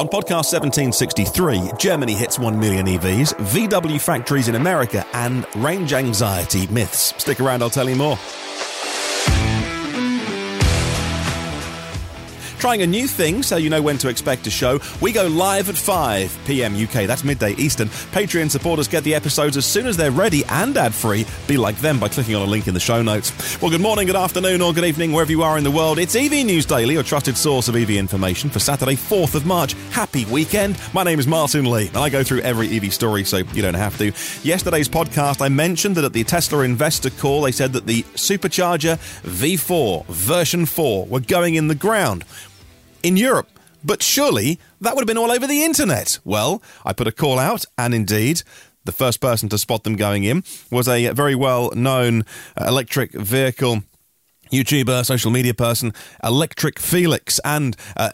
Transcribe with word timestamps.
On 0.00 0.08
podcast 0.08 0.48
1763, 0.54 1.72
Germany 1.76 2.14
hits 2.14 2.38
1 2.38 2.58
million 2.58 2.86
EVs, 2.86 3.34
VW 3.34 4.00
factories 4.00 4.48
in 4.48 4.54
America, 4.54 5.06
and 5.12 5.44
range 5.56 5.92
anxiety 5.92 6.66
myths. 6.68 7.12
Stick 7.18 7.38
around, 7.38 7.60
I'll 7.62 7.68
tell 7.68 7.86
you 7.86 7.96
more. 7.96 8.16
Trying 12.60 12.82
a 12.82 12.86
new 12.86 13.06
thing 13.06 13.42
so 13.42 13.56
you 13.56 13.70
know 13.70 13.80
when 13.80 13.96
to 13.96 14.10
expect 14.10 14.46
a 14.46 14.50
show. 14.50 14.80
We 15.00 15.12
go 15.12 15.26
live 15.28 15.70
at 15.70 15.78
5 15.78 16.40
p.m. 16.44 16.76
UK, 16.76 17.06
that's 17.06 17.24
midday 17.24 17.52
Eastern. 17.52 17.88
Patreon 17.88 18.50
supporters 18.50 18.86
get 18.86 19.02
the 19.02 19.14
episodes 19.14 19.56
as 19.56 19.64
soon 19.64 19.86
as 19.86 19.96
they're 19.96 20.10
ready 20.10 20.44
and 20.44 20.76
ad 20.76 20.92
free. 20.92 21.24
Be 21.48 21.56
like 21.56 21.78
them 21.78 21.98
by 21.98 22.08
clicking 22.08 22.34
on 22.34 22.42
a 22.42 22.50
link 22.50 22.68
in 22.68 22.74
the 22.74 22.80
show 22.80 23.00
notes. 23.00 23.32
Well, 23.62 23.70
good 23.70 23.80
morning, 23.80 24.06
good 24.06 24.14
afternoon, 24.14 24.60
or 24.60 24.74
good 24.74 24.84
evening, 24.84 25.12
wherever 25.12 25.32
you 25.32 25.42
are 25.42 25.56
in 25.56 25.64
the 25.64 25.70
world. 25.70 25.98
It's 25.98 26.14
EV 26.14 26.44
News 26.44 26.66
Daily, 26.66 26.92
your 26.92 27.02
trusted 27.02 27.38
source 27.38 27.68
of 27.68 27.76
EV 27.76 27.92
information 27.92 28.50
for 28.50 28.58
Saturday, 28.58 28.94
4th 28.94 29.34
of 29.34 29.46
March. 29.46 29.72
Happy 29.92 30.26
weekend. 30.26 30.78
My 30.92 31.02
name 31.02 31.18
is 31.18 31.26
Martin 31.26 31.64
Lee, 31.64 31.88
and 31.88 31.96
I 31.96 32.10
go 32.10 32.22
through 32.22 32.40
every 32.40 32.76
EV 32.76 32.92
story 32.92 33.24
so 33.24 33.38
you 33.38 33.62
don't 33.62 33.72
have 33.72 33.96
to. 33.96 34.12
Yesterday's 34.46 34.86
podcast, 34.90 35.40
I 35.40 35.48
mentioned 35.48 35.96
that 35.96 36.04
at 36.04 36.12
the 36.12 36.24
Tesla 36.24 36.62
investor 36.64 37.08
call, 37.08 37.40
they 37.40 37.52
said 37.52 37.72
that 37.72 37.86
the 37.86 38.02
Supercharger 38.02 38.98
V4 39.22 40.04
version 40.08 40.66
4 40.66 41.06
were 41.06 41.20
going 41.20 41.54
in 41.54 41.68
the 41.68 41.74
ground 41.74 42.26
in 43.02 43.16
Europe. 43.16 43.48
But 43.82 44.02
surely 44.02 44.58
that 44.80 44.94
would 44.94 45.02
have 45.02 45.06
been 45.06 45.18
all 45.18 45.30
over 45.30 45.46
the 45.46 45.62
internet. 45.62 46.18
Well, 46.24 46.62
I 46.84 46.92
put 46.92 47.06
a 47.06 47.12
call 47.12 47.38
out, 47.38 47.64
and 47.78 47.94
indeed, 47.94 48.42
the 48.84 48.92
first 48.92 49.20
person 49.20 49.48
to 49.50 49.58
spot 49.58 49.84
them 49.84 49.96
going 49.96 50.24
in 50.24 50.42
was 50.70 50.88
a 50.88 51.10
very 51.10 51.34
well 51.34 51.70
known 51.74 52.24
uh, 52.56 52.66
electric 52.66 53.12
vehicle. 53.12 53.82
YouTuber, 54.50 55.06
social 55.06 55.30
media 55.30 55.54
person, 55.54 55.92
Electric 56.24 56.80
Felix. 56.80 57.38
And 57.44 57.76
uh, 57.96 58.10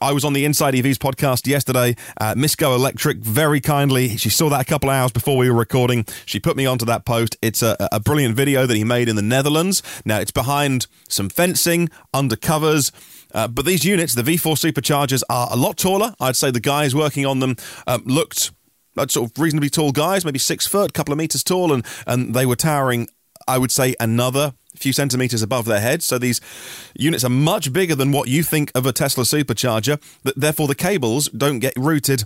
I 0.00 0.12
was 0.12 0.24
on 0.24 0.34
the 0.34 0.44
Inside 0.44 0.74
EVs 0.74 0.98
podcast 0.98 1.48
yesterday. 1.48 1.96
Uh, 2.20 2.34
Miss 2.36 2.54
Go 2.54 2.76
Electric, 2.76 3.18
very 3.18 3.60
kindly, 3.60 4.16
she 4.16 4.30
saw 4.30 4.48
that 4.50 4.60
a 4.60 4.64
couple 4.64 4.88
of 4.88 4.94
hours 4.94 5.10
before 5.10 5.36
we 5.36 5.50
were 5.50 5.58
recording. 5.58 6.06
She 6.26 6.38
put 6.38 6.56
me 6.56 6.64
onto 6.64 6.84
that 6.84 7.04
post. 7.04 7.36
It's 7.42 7.60
a, 7.60 7.76
a 7.90 7.98
brilliant 7.98 8.36
video 8.36 8.66
that 8.66 8.76
he 8.76 8.84
made 8.84 9.08
in 9.08 9.16
the 9.16 9.22
Netherlands. 9.22 9.82
Now, 10.04 10.20
it's 10.20 10.30
behind 10.30 10.86
some 11.08 11.28
fencing, 11.28 11.88
undercovers. 12.14 12.92
Uh, 13.34 13.48
but 13.48 13.64
these 13.64 13.84
units, 13.84 14.14
the 14.14 14.22
V4 14.22 14.72
superchargers, 14.72 15.22
are 15.28 15.48
a 15.50 15.56
lot 15.56 15.76
taller. 15.76 16.14
I'd 16.20 16.36
say 16.36 16.50
the 16.50 16.60
guys 16.60 16.94
working 16.94 17.26
on 17.26 17.40
them 17.40 17.56
um, 17.86 18.02
looked 18.04 18.50
like 18.96 19.10
sort 19.10 19.30
of 19.30 19.38
reasonably 19.38 19.70
tall 19.70 19.92
guys, 19.92 20.24
maybe 20.24 20.38
six 20.38 20.66
foot, 20.66 20.92
couple 20.92 21.12
of 21.12 21.18
meters 21.18 21.44
tall, 21.44 21.72
and, 21.72 21.84
and 22.06 22.34
they 22.34 22.46
were 22.46 22.56
towering, 22.56 23.08
I 23.46 23.58
would 23.58 23.70
say, 23.70 23.94
another 24.00 24.54
few 24.76 24.92
centimeters 24.92 25.42
above 25.42 25.64
their 25.64 25.80
heads. 25.80 26.06
So 26.06 26.18
these 26.18 26.40
units 26.94 27.24
are 27.24 27.30
much 27.30 27.72
bigger 27.72 27.94
than 27.94 28.12
what 28.12 28.28
you 28.28 28.42
think 28.42 28.70
of 28.74 28.86
a 28.86 28.92
Tesla 28.92 29.24
supercharger. 29.24 30.00
That 30.22 30.38
therefore, 30.38 30.68
the 30.68 30.74
cables 30.74 31.28
don't 31.28 31.58
get 31.58 31.72
routed 31.76 32.24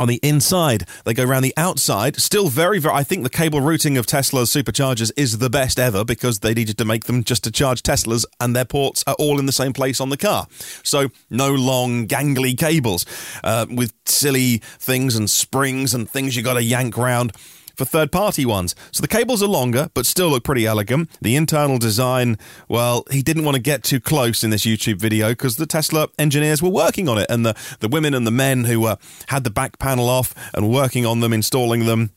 on 0.00 0.08
the 0.08 0.18
inside. 0.22 0.86
They 1.04 1.14
go 1.14 1.24
around 1.24 1.42
the 1.42 1.54
outside. 1.56 2.16
Still 2.16 2.48
very, 2.48 2.80
very. 2.80 2.94
I 2.94 3.04
think 3.04 3.22
the 3.22 3.30
cable 3.30 3.60
routing 3.60 3.96
of 3.96 4.06
Tesla's 4.06 4.50
superchargers 4.50 5.12
is 5.16 5.38
the 5.38 5.50
best 5.50 5.78
ever 5.78 6.04
because 6.04 6.40
they 6.40 6.54
needed 6.54 6.78
to 6.78 6.84
make 6.84 7.04
them 7.04 7.22
just 7.22 7.44
to 7.44 7.52
charge 7.52 7.82
Teslas, 7.82 8.24
and 8.40 8.56
their 8.56 8.64
ports 8.64 9.04
are 9.06 9.14
all 9.18 9.38
in 9.38 9.46
the 9.46 9.52
same 9.52 9.72
place 9.72 10.00
on 10.00 10.08
the 10.08 10.16
car. 10.16 10.48
So 10.82 11.10
no 11.28 11.52
long, 11.52 12.08
gangly 12.08 12.58
cables 12.58 13.04
uh, 13.44 13.66
with 13.70 13.92
silly 14.06 14.58
things 14.78 15.14
and 15.14 15.28
springs 15.28 15.94
and 15.94 16.10
things 16.10 16.34
you 16.34 16.42
got 16.42 16.54
to 16.54 16.62
yank 16.62 16.96
round 16.96 17.32
for 17.80 17.86
third 17.86 18.12
party 18.12 18.44
ones. 18.44 18.74
So 18.92 19.00
the 19.00 19.08
cables 19.08 19.42
are 19.42 19.48
longer, 19.48 19.88
but 19.94 20.04
still 20.04 20.28
look 20.28 20.44
pretty 20.44 20.66
elegant. 20.66 21.08
The 21.22 21.34
internal 21.34 21.78
design, 21.78 22.36
well, 22.68 23.04
he 23.10 23.22
didn't 23.22 23.44
want 23.44 23.54
to 23.54 23.62
get 23.62 23.82
too 23.82 24.00
close 24.00 24.44
in 24.44 24.50
this 24.50 24.66
YouTube 24.66 24.96
video 24.96 25.30
because 25.30 25.56
the 25.56 25.64
Tesla 25.64 26.08
engineers 26.18 26.62
were 26.62 26.68
working 26.68 27.08
on 27.08 27.16
it, 27.16 27.26
and 27.30 27.46
the, 27.46 27.56
the 27.78 27.88
women 27.88 28.12
and 28.12 28.26
the 28.26 28.30
men 28.30 28.64
who 28.64 28.84
uh, 28.84 28.96
had 29.28 29.44
the 29.44 29.50
back 29.50 29.78
panel 29.78 30.10
off 30.10 30.34
and 30.52 30.70
working 30.70 31.06
on 31.06 31.20
them, 31.20 31.32
installing 31.32 31.86
them, 31.86 32.10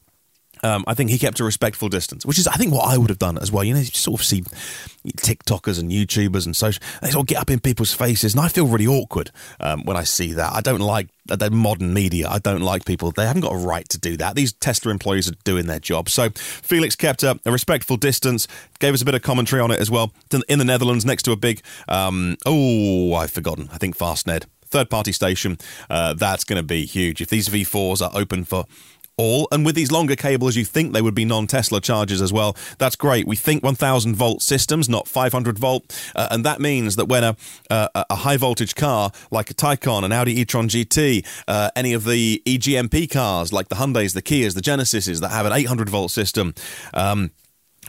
um, 0.63 0.83
I 0.87 0.93
think 0.93 1.09
he 1.09 1.19
kept 1.19 1.39
a 1.39 1.43
respectful 1.43 1.89
distance, 1.89 2.25
which 2.25 2.39
is, 2.39 2.47
I 2.47 2.53
think, 2.53 2.73
what 2.73 2.87
I 2.87 2.97
would 2.97 3.09
have 3.09 3.19
done 3.19 3.37
as 3.37 3.51
well. 3.51 3.63
You 3.63 3.73
know, 3.73 3.79
you 3.81 3.85
sort 3.85 4.21
of 4.21 4.25
see 4.25 4.41
TikTokers 5.05 5.79
and 5.79 5.91
YouTubers 5.91 6.45
and 6.45 6.55
social, 6.55 6.81
they 7.01 7.11
sort 7.11 7.23
of 7.23 7.27
get 7.27 7.37
up 7.37 7.49
in 7.49 7.59
people's 7.59 7.93
faces, 7.93 8.33
and 8.33 8.41
I 8.41 8.47
feel 8.47 8.65
really 8.65 8.87
awkward 8.87 9.31
um, 9.59 9.83
when 9.83 9.97
I 9.97 10.03
see 10.03 10.33
that. 10.33 10.53
I 10.53 10.61
don't 10.61 10.79
like 10.79 11.09
the 11.25 11.51
modern 11.51 11.93
media. 11.93 12.27
I 12.29 12.39
don't 12.39 12.61
like 12.61 12.85
people. 12.85 13.11
They 13.11 13.25
haven't 13.25 13.41
got 13.41 13.53
a 13.53 13.57
right 13.57 13.87
to 13.89 13.99
do 13.99 14.17
that. 14.17 14.35
These 14.35 14.53
Tesla 14.53 14.91
employees 14.91 15.29
are 15.29 15.35
doing 15.43 15.67
their 15.67 15.79
job. 15.79 16.09
So 16.09 16.29
Felix 16.29 16.95
kept 16.95 17.23
a, 17.23 17.39
a 17.45 17.51
respectful 17.51 17.97
distance, 17.97 18.47
gave 18.79 18.93
us 18.93 19.01
a 19.01 19.05
bit 19.05 19.15
of 19.15 19.21
commentary 19.21 19.61
on 19.61 19.71
it 19.71 19.79
as 19.79 19.91
well. 19.91 20.13
In 20.47 20.59
the 20.59 20.65
Netherlands, 20.65 21.05
next 21.05 21.23
to 21.23 21.31
a 21.31 21.35
big, 21.35 21.61
um, 21.87 22.37
oh, 22.45 23.13
I've 23.13 23.31
forgotten. 23.31 23.69
I 23.71 23.77
think 23.77 23.97
Fastned 23.97 24.45
third 24.73 24.89
party 24.89 25.11
station. 25.11 25.57
Uh, 25.87 26.13
that's 26.13 26.43
going 26.43 26.57
to 26.57 26.63
be 26.63 26.85
huge. 26.85 27.21
If 27.21 27.29
these 27.29 27.47
V4s 27.47 28.01
are 28.01 28.11
open 28.19 28.43
for 28.43 28.65
all. 29.17 29.47
And 29.51 29.65
with 29.65 29.75
these 29.75 29.91
longer 29.91 30.15
cables, 30.15 30.55
you 30.55 30.65
think 30.65 30.93
they 30.93 31.01
would 31.01 31.15
be 31.15 31.25
non 31.25 31.47
Tesla 31.47 31.81
chargers 31.81 32.21
as 32.21 32.33
well. 32.33 32.55
That's 32.77 32.95
great. 32.95 33.27
We 33.27 33.35
think 33.35 33.63
1000 33.63 34.15
volt 34.15 34.41
systems, 34.41 34.89
not 34.89 35.07
500 35.07 35.57
volt. 35.57 36.11
Uh, 36.15 36.27
and 36.31 36.45
that 36.45 36.59
means 36.59 36.95
that 36.95 37.05
when 37.05 37.23
a, 37.23 37.35
uh, 37.69 38.03
a 38.09 38.15
high 38.15 38.37
voltage 38.37 38.75
car 38.75 39.11
like 39.31 39.49
a 39.49 39.53
Taycan, 39.53 40.03
an 40.03 40.11
Audi 40.11 40.39
e 40.39 40.45
tron 40.45 40.67
GT, 40.67 41.25
uh, 41.47 41.69
any 41.75 41.93
of 41.93 42.05
the 42.05 42.41
EGMP 42.45 43.09
cars 43.11 43.53
like 43.53 43.69
the 43.69 43.75
Hyundais, 43.75 44.13
the 44.13 44.21
Kias, 44.21 44.55
the 44.55 44.61
Genesises 44.61 45.21
that 45.21 45.29
have 45.29 45.45
an 45.45 45.53
800 45.53 45.89
volt 45.89 46.11
system, 46.11 46.53
um, 46.93 47.31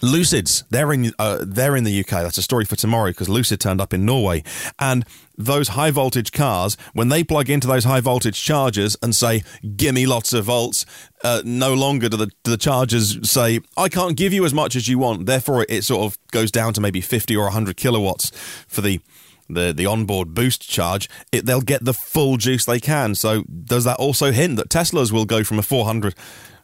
Lucids, 0.02 0.64
they're 0.70 0.92
in 0.92 1.12
uh, 1.18 1.44
they're 1.46 1.76
in 1.76 1.84
the 1.84 2.00
UK. 2.00 2.08
That's 2.08 2.38
a 2.38 2.42
story 2.42 2.64
for 2.64 2.76
tomorrow 2.76 3.10
because 3.10 3.28
Lucid 3.28 3.60
turned 3.60 3.80
up 3.80 3.94
in 3.94 4.04
Norway, 4.04 4.42
and 4.78 5.04
those 5.36 5.68
high 5.68 5.90
voltage 5.90 6.32
cars, 6.32 6.76
when 6.92 7.08
they 7.08 7.24
plug 7.24 7.50
into 7.50 7.66
those 7.66 7.84
high 7.84 8.00
voltage 8.00 8.42
chargers 8.42 8.96
and 9.02 9.14
say, 9.14 9.42
"Give 9.76 9.94
me 9.94 10.06
lots 10.06 10.32
of 10.32 10.46
volts," 10.46 10.84
uh, 11.22 11.42
no 11.44 11.74
longer 11.74 12.08
do 12.08 12.16
the 12.16 12.26
do 12.26 12.50
the 12.50 12.56
chargers 12.56 13.28
say, 13.28 13.60
"I 13.76 13.88
can't 13.88 14.16
give 14.16 14.32
you 14.32 14.44
as 14.44 14.54
much 14.54 14.76
as 14.76 14.88
you 14.88 14.98
want." 14.98 15.26
Therefore, 15.26 15.66
it, 15.68 15.84
sort 15.84 16.04
of 16.04 16.18
goes 16.30 16.50
down 16.50 16.72
to 16.74 16.80
maybe 16.80 17.00
fifty 17.00 17.36
or 17.36 17.48
hundred 17.50 17.76
kilowatts 17.76 18.30
for 18.68 18.80
the 18.80 19.00
the 19.48 19.72
the 19.72 19.86
onboard 19.86 20.34
boost 20.34 20.68
charge, 20.68 21.08
it, 21.32 21.46
they'll 21.46 21.60
get 21.60 21.84
the 21.84 21.94
full 21.94 22.36
juice 22.36 22.64
they 22.64 22.80
can. 22.80 23.14
So 23.14 23.42
does 23.42 23.84
that 23.84 23.96
also 23.96 24.32
hint 24.32 24.56
that 24.56 24.68
Teslas 24.68 25.12
will 25.12 25.26
go 25.26 25.44
from 25.44 25.58
a 25.58 25.62
400 25.62 26.14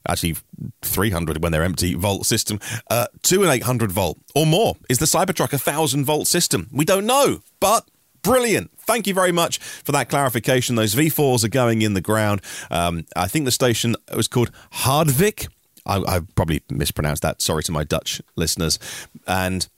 actually 0.09 0.37
300 0.83 1.43
when 1.43 1.53
they're 1.53 1.63
empty 1.63 1.95
volt 1.95 2.27
system 2.27 2.59
uh, 2.91 3.07
to 3.23 3.43
an 3.43 3.51
800 3.51 3.93
volt 3.93 4.19
or 4.35 4.47
more. 4.47 4.77
Is 4.89 4.99
the 4.99 5.07
Cybertruck 5.07 5.53
a 5.53 5.57
1000 5.57 6.05
volt 6.05 6.27
system? 6.27 6.69
We 6.73 6.85
don't 6.85 7.07
know, 7.07 7.41
but 7.61 7.89
brilliant. 8.23 8.71
Thank 8.79 9.07
you 9.07 9.15
very 9.15 9.33
much 9.33 9.59
for 9.59 9.93
that 9.93 10.09
clarification. 10.09 10.77
Those 10.77 10.95
V4s 10.95 11.45
are 11.45 11.49
going 11.49 11.83
in 11.83 11.95
the 11.95 12.01
ground. 12.01 12.41
Um, 12.71 13.07
I 13.17 13.29
think 13.29 13.45
the 13.45 13.53
station 13.53 13.97
was 14.15 14.29
called 14.29 14.51
Hardvik. 14.73 15.49
I, 15.87 15.97
I 15.99 16.21
probably 16.35 16.63
mispronounced 16.71 17.23
that. 17.23 17.41
Sorry 17.41 17.63
to 17.65 17.73
my 17.73 17.85
Dutch 17.85 18.21
listeners. 18.37 18.79
And 19.27 19.69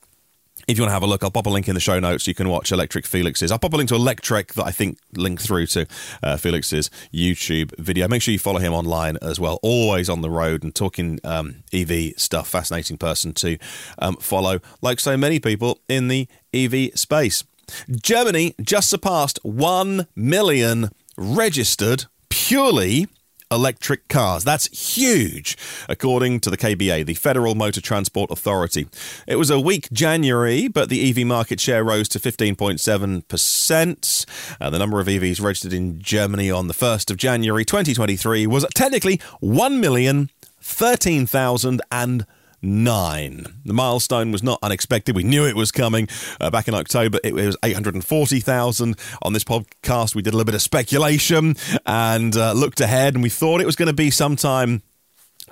if 0.67 0.77
you 0.77 0.83
want 0.83 0.89
to 0.89 0.93
have 0.93 1.03
a 1.03 1.07
look, 1.07 1.23
I'll 1.23 1.31
pop 1.31 1.45
a 1.45 1.49
link 1.49 1.67
in 1.67 1.75
the 1.75 1.81
show 1.81 1.99
notes. 1.99 2.27
You 2.27 2.33
can 2.33 2.49
watch 2.49 2.71
Electric 2.71 3.05
Felix's. 3.05 3.51
I'll 3.51 3.59
pop 3.59 3.73
a 3.73 3.77
link 3.77 3.89
to 3.89 3.95
Electric 3.95 4.53
that 4.53 4.65
I 4.65 4.71
think 4.71 4.97
link 5.15 5.41
through 5.41 5.67
to 5.67 5.87
uh, 6.21 6.37
Felix's 6.37 6.89
YouTube 7.13 7.77
video. 7.77 8.07
Make 8.07 8.21
sure 8.21 8.31
you 8.31 8.39
follow 8.39 8.59
him 8.59 8.73
online 8.73 9.17
as 9.21 9.39
well. 9.39 9.59
Always 9.61 10.09
on 10.09 10.21
the 10.21 10.29
road 10.29 10.63
and 10.63 10.73
talking 10.73 11.19
um, 11.23 11.63
EV 11.73 12.13
stuff. 12.17 12.47
Fascinating 12.47 12.97
person 12.97 13.33
to 13.33 13.57
um, 13.99 14.15
follow, 14.17 14.59
like 14.81 14.99
so 14.99 15.17
many 15.17 15.39
people 15.39 15.79
in 15.89 16.07
the 16.07 16.27
EV 16.53 16.97
space. 16.97 17.43
Germany 17.89 18.55
just 18.61 18.89
surpassed 18.89 19.39
1 19.43 20.07
million 20.15 20.89
registered 21.17 22.05
purely 22.29 23.07
electric 23.53 24.07
cars. 24.07 24.43
That's 24.43 24.95
huge, 24.95 25.57
according 25.87 26.39
to 26.41 26.49
the 26.49 26.57
KBA, 26.57 27.05
the 27.05 27.13
Federal 27.13 27.53
Motor 27.55 27.79
Transport 27.81 28.31
Authority. 28.31 28.87
It 29.27 29.35
was 29.35 29.49
a 29.49 29.59
weak 29.59 29.91
January, 29.91 30.67
but 30.67 30.89
the 30.89 31.09
EV 31.09 31.25
market 31.25 31.59
share 31.59 31.83
rose 31.83 32.07
to 32.09 32.19
15.7%. 32.19 34.25
Uh, 34.59 34.69
the 34.69 34.79
number 34.79 34.99
of 34.99 35.07
EVs 35.07 35.41
registered 35.41 35.73
in 35.73 35.99
Germany 36.01 36.51
on 36.51 36.67
the 36.67 36.73
1st 36.73 37.11
of 37.11 37.17
January 37.17 37.65
2023 37.65 38.47
was 38.47 38.65
technically 38.73 39.17
1,013,000 39.41 42.21
nine. 42.63 43.45
The 43.65 43.73
milestone 43.73 44.31
was 44.31 44.41
not 44.41 44.59
unexpected. 44.63 45.15
We 45.15 45.23
knew 45.23 45.45
it 45.45 45.55
was 45.55 45.71
coming. 45.71 46.07
Uh, 46.39 46.49
back 46.49 46.67
in 46.67 46.73
October, 46.73 47.19
it 47.23 47.33
was 47.33 47.57
840,000. 47.63 48.97
On 49.21 49.33
this 49.33 49.43
podcast, 49.43 50.15
we 50.15 50.21
did 50.21 50.33
a 50.33 50.37
little 50.37 50.45
bit 50.45 50.55
of 50.55 50.61
speculation 50.61 51.55
and 51.85 52.35
uh, 52.35 52.53
looked 52.53 52.81
ahead, 52.81 53.13
and 53.13 53.21
we 53.21 53.29
thought 53.29 53.61
it 53.61 53.65
was 53.65 53.75
going 53.75 53.87
to 53.87 53.93
be 53.93 54.09
sometime 54.09 54.81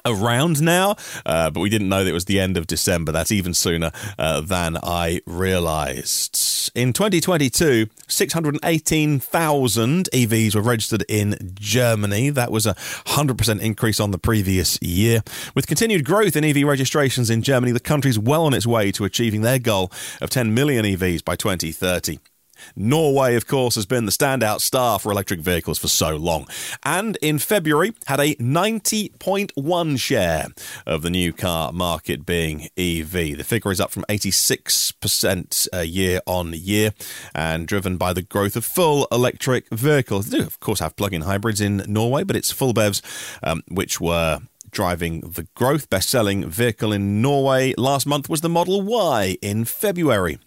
around 0.06 0.62
now, 0.62 0.95
uh, 1.25 1.50
but 1.50 1.59
we 1.59 1.69
didn't 1.69 1.89
know 1.89 2.03
that 2.03 2.09
it 2.09 2.13
was 2.13 2.25
the 2.25 2.39
end 2.39 2.57
of 2.57 2.68
December. 2.68 3.12
That's 3.12 3.31
even 3.31 3.53
sooner 3.53 3.92
uh, 4.18 4.42
than 4.42 4.77
I 4.81 5.21
realised. 5.25 6.71
In 6.75 6.94
2022, 6.94 7.88
618,000 8.07 10.09
EVs 10.13 10.56
were 10.56 10.62
registered 10.62 11.03
in 11.09 11.36
Germany. 11.53 12.30
That 12.30 12.51
was 12.51 12.65
a 12.65 12.75
100% 12.75 13.62
increase 13.62 14.00
on 14.00 14.12
the 14.12 14.18
previous 14.18 14.81
year. 14.81 15.21
With 15.56 15.68
continued 15.68 16.06
growth 16.06 16.36
in 16.36 16.44
EV 16.44 16.68
registrations 16.68 17.30
in 17.30 17.42
Germany, 17.42 17.71
the 17.71 17.80
country's 17.80 18.19
well 18.19 18.45
on 18.45 18.54
its 18.54 18.68
way 18.68 18.92
to 18.94 19.06
achieving 19.06 19.42
their 19.42 19.59
goal 19.59 19.92
of 20.21 20.30
10 20.30 20.54
million 20.54 20.86
EVs 20.86 21.25
by 21.25 21.36
2030. 21.36 22.19
Norway, 22.75 23.36
of 23.36 23.48
course, 23.48 23.75
has 23.75 23.86
been 23.86 24.06
the 24.06 24.12
standout 24.12 24.62
star 24.62 25.00
for 25.00 25.12
electric 25.12 25.40
vehicles 25.40 25.80
for 25.80 25.88
so 25.88 26.16
long. 26.16 26.48
And 26.84 27.18
in 27.22 27.40
February, 27.40 27.94
had 28.08 28.19
a 28.19 28.36
90.1 28.36 30.00
share 30.00 30.48
of 30.86 31.02
the 31.02 31.10
new 31.10 31.34
car 31.34 31.72
market 31.72 32.25
being 32.25 32.69
EV. 32.78 33.12
The 33.38 33.44
figure 33.46 33.72
is 33.72 33.81
up 33.81 33.92
from 33.92 34.06
86% 34.10 35.68
uh, 35.74 35.80
year 35.80 36.19
on 36.25 36.54
year 36.54 36.94
and 37.34 37.68
driven 37.68 37.98
by 37.98 38.13
the 38.13 38.22
growth 38.22 38.56
of 38.56 38.66
full 38.66 39.07
electric 39.12 39.69
vehicles. 39.69 40.30
They 40.30 40.40
do, 40.40 40.46
of 40.46 40.60
course, 40.60 40.80
have 40.80 40.96
plug 40.96 41.14
in 41.14 41.22
hybrids 41.22 41.62
in 41.62 41.84
Norway, 41.88 42.24
but 42.24 42.36
it's 42.36 42.52
full 42.52 42.74
BEVs, 42.74 43.02
um, 43.44 43.64
which 43.69 44.00
were 44.00 44.40
driving 44.72 45.22
the 45.22 45.48
growth. 45.56 45.90
Best 45.90 46.10
selling 46.10 46.50
vehicle 46.50 46.92
in 46.92 47.22
Norway 47.22 47.74
last 47.78 48.07
month 48.07 48.30
was 48.30 48.42
the 48.42 48.50
Model 48.50 48.81
Y 48.81 49.38
in 49.42 49.66
February 49.66 50.40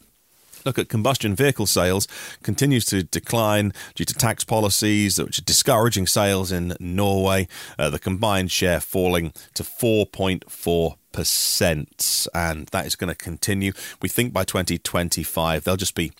look 0.64 0.78
at 0.78 0.88
combustion 0.88 1.34
vehicle 1.34 1.66
sales 1.66 2.08
continues 2.42 2.84
to 2.86 3.02
decline 3.02 3.72
due 3.94 4.04
to 4.04 4.14
tax 4.14 4.44
policies 4.44 5.20
which 5.20 5.38
are 5.38 5.44
discouraging 5.44 6.06
sales 6.06 6.50
in 6.52 6.74
Norway. 6.80 7.48
Uh, 7.78 7.90
the 7.90 7.98
combined 7.98 8.50
share 8.50 8.80
falling 8.80 9.32
to 9.54 9.62
4.4 9.62 10.96
percent, 11.12 12.26
and 12.34 12.66
that 12.68 12.86
is 12.86 12.96
going 12.96 13.08
to 13.08 13.14
continue. 13.14 13.72
We 14.02 14.08
think 14.08 14.32
by 14.32 14.42
2025 14.44 15.62
there'll 15.64 15.76
just 15.76 15.94
be 15.94 16.12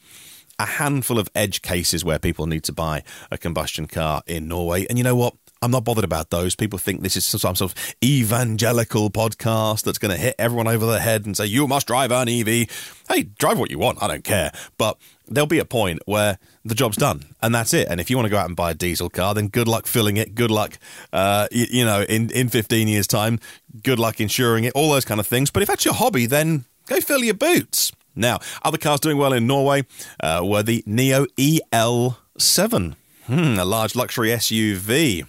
a 0.59 0.67
handful 0.67 1.19
of 1.19 1.29
edge 1.35 1.63
cases 1.63 2.05
where 2.05 2.19
people 2.19 2.47
need 2.47 2.63
to 2.65 2.73
buy 2.73 3.03
a 3.31 3.37
combustion 3.37 3.87
car 3.87 4.23
in 4.27 4.49
Norway. 4.49 4.87
And 4.87 4.97
you 4.97 5.05
know 5.05 5.17
what? 5.17 5.35
I'm 5.65 5.71
not 5.71 5.85
bothered 5.85 6.05
about 6.05 6.29
those. 6.29 6.55
People 6.55 6.79
think 6.79 7.01
this 7.01 7.17
is 7.17 7.25
some 7.25 7.57
sort 7.57 7.73
of 7.73 7.95
evangelical 8.05 9.09
podcast 9.09 9.83
that's 9.85 9.97
going 9.97 10.15
to 10.15 10.21
hit 10.21 10.35
everyone 10.39 10.69
over 10.69 10.85
the 10.85 11.01
head 11.01 11.25
and 11.25 11.35
say, 11.35 11.47
you 11.47 11.67
must 11.67 11.87
drive 11.87 12.13
an 12.13 12.29
EV. 12.29 12.69
Hey, 13.09 13.23
drive 13.39 13.59
what 13.59 13.71
you 13.71 13.79
want. 13.79 14.03
I 14.03 14.09
don't 14.09 14.25
care. 14.25 14.53
But 14.77 14.99
there'll 15.27 15.47
be 15.47 15.59
a 15.59 15.65
point 15.65 16.01
where 16.05 16.39
the 16.67 16.75
job's 16.75 16.99
done 16.99 17.25
and 17.41 17.55
that's 17.55 17.73
it. 17.73 17.89
And 17.89 17.99
if 17.99 18.11
you 18.11 18.17
want 18.19 18.27
to 18.27 18.31
go 18.31 18.37
out 18.37 18.47
and 18.47 18.55
buy 18.55 18.73
a 18.73 18.75
diesel 18.75 19.09
car, 19.09 19.33
then 19.33 19.49
good 19.49 19.67
luck 19.67 19.87
filling 19.87 20.19
it. 20.19 20.35
Good 20.35 20.51
luck, 20.51 20.79
uh, 21.15 21.49
you, 21.51 21.67
you 21.71 21.85
know, 21.87 22.03
in, 22.03 22.31
in 22.33 22.51
15 22.51 22.87
years' 22.87 23.07
time, 23.07 23.41
good 23.83 23.99
luck 23.99 24.21
insuring 24.21 24.65
it, 24.65 24.75
all 24.75 24.93
those 24.93 25.07
kind 25.07 25.19
of 25.19 25.27
things. 25.27 25.51
But 25.51 25.63
if 25.63 25.69
that's 25.69 25.87
your 25.87 25.95
hobby, 25.95 26.27
then 26.27 26.67
go 26.89 27.01
fill 27.01 27.25
your 27.25 27.33
boots. 27.33 27.91
Now, 28.15 28.39
other 28.63 28.77
cars 28.77 29.01
doing 29.01 29.17
well 29.17 29.33
in 29.33 29.47
Norway 29.47 29.85
uh, 30.21 30.43
were 30.45 30.63
the 30.63 30.83
NIO 30.87 31.27
EL7, 31.39 32.95
hmm, 33.27 33.59
a 33.59 33.65
large 33.65 33.97
luxury 33.97 34.29
SUV. 34.29 35.27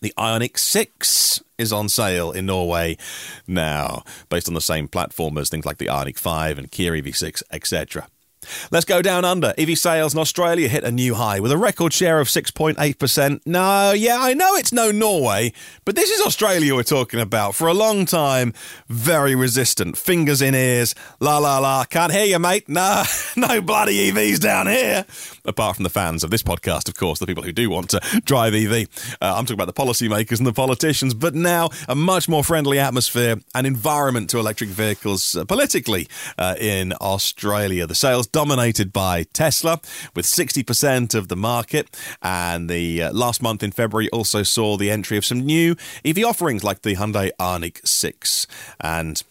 The 0.00 0.14
Ioniq 0.16 0.58
6 0.58 1.42
is 1.58 1.72
on 1.72 1.90
sale 1.90 2.32
in 2.32 2.46
Norway 2.46 2.96
now, 3.46 4.02
based 4.30 4.48
on 4.48 4.54
the 4.54 4.60
same 4.60 4.88
platform 4.88 5.36
as 5.36 5.50
things 5.50 5.66
like 5.66 5.76
the 5.76 5.86
Ioniq 5.86 6.18
5 6.18 6.58
and 6.58 6.70
Kia 6.70 6.92
EV6, 6.92 7.42
etc. 7.50 8.08
Let's 8.70 8.84
go 8.84 9.02
down 9.02 9.24
under. 9.24 9.52
EV 9.58 9.78
sales 9.78 10.14
in 10.14 10.20
Australia 10.20 10.68
hit 10.68 10.84
a 10.84 10.90
new 10.90 11.14
high 11.14 11.40
with 11.40 11.52
a 11.52 11.58
record 11.58 11.92
share 11.92 12.20
of 12.20 12.28
6.8%. 12.28 13.40
No, 13.46 13.92
yeah, 13.92 14.18
I 14.18 14.34
know 14.34 14.54
it's 14.54 14.72
no 14.72 14.90
Norway, 14.90 15.52
but 15.84 15.94
this 15.94 16.10
is 16.10 16.20
Australia 16.20 16.74
we're 16.74 16.82
talking 16.82 17.20
about. 17.20 17.54
For 17.54 17.68
a 17.68 17.74
long 17.74 18.06
time, 18.06 18.52
very 18.88 19.34
resistant. 19.34 19.98
Fingers 19.98 20.40
in 20.40 20.54
ears. 20.54 20.94
La 21.20 21.38
la 21.38 21.58
la. 21.58 21.84
Can't 21.84 22.12
hear 22.12 22.24
you, 22.24 22.38
mate. 22.38 22.68
No, 22.68 23.02
no 23.36 23.60
bloody 23.60 24.10
EVs 24.10 24.40
down 24.40 24.66
here. 24.66 25.04
Apart 25.44 25.76
from 25.76 25.82
the 25.82 25.90
fans 25.90 26.24
of 26.24 26.30
this 26.30 26.42
podcast, 26.42 26.88
of 26.88 26.96
course, 26.96 27.18
the 27.18 27.26
people 27.26 27.42
who 27.42 27.52
do 27.52 27.68
want 27.68 27.90
to 27.90 28.00
drive 28.24 28.54
EV. 28.54 28.88
Uh, 29.20 29.34
I'm 29.36 29.44
talking 29.44 29.60
about 29.60 29.66
the 29.66 29.72
policymakers 29.72 30.38
and 30.38 30.46
the 30.46 30.52
politicians, 30.52 31.12
but 31.14 31.34
now 31.34 31.68
a 31.88 31.94
much 31.94 32.28
more 32.28 32.42
friendly 32.42 32.78
atmosphere 32.78 33.36
and 33.54 33.66
environment 33.66 34.30
to 34.30 34.38
electric 34.38 34.70
vehicles 34.70 35.36
uh, 35.36 35.44
politically 35.44 36.08
uh, 36.38 36.54
in 36.58 36.94
Australia. 37.00 37.86
The 37.86 37.94
sales 37.94 38.26
dominated 38.32 38.92
by 38.92 39.24
Tesla 39.32 39.80
with 40.14 40.26
60% 40.26 41.14
of 41.14 41.28
the 41.28 41.36
market. 41.36 41.96
And 42.22 42.68
the 42.68 43.04
uh, 43.04 43.12
last 43.12 43.42
month 43.42 43.62
in 43.62 43.72
February 43.72 44.08
also 44.10 44.42
saw 44.42 44.76
the 44.76 44.90
entry 44.90 45.16
of 45.16 45.24
some 45.24 45.40
new 45.40 45.76
EV 46.04 46.24
offerings 46.24 46.64
like 46.64 46.82
the 46.82 46.96
Hyundai 46.96 47.30
Ioniq 47.38 47.86
6 47.86 48.46
and 48.80 49.22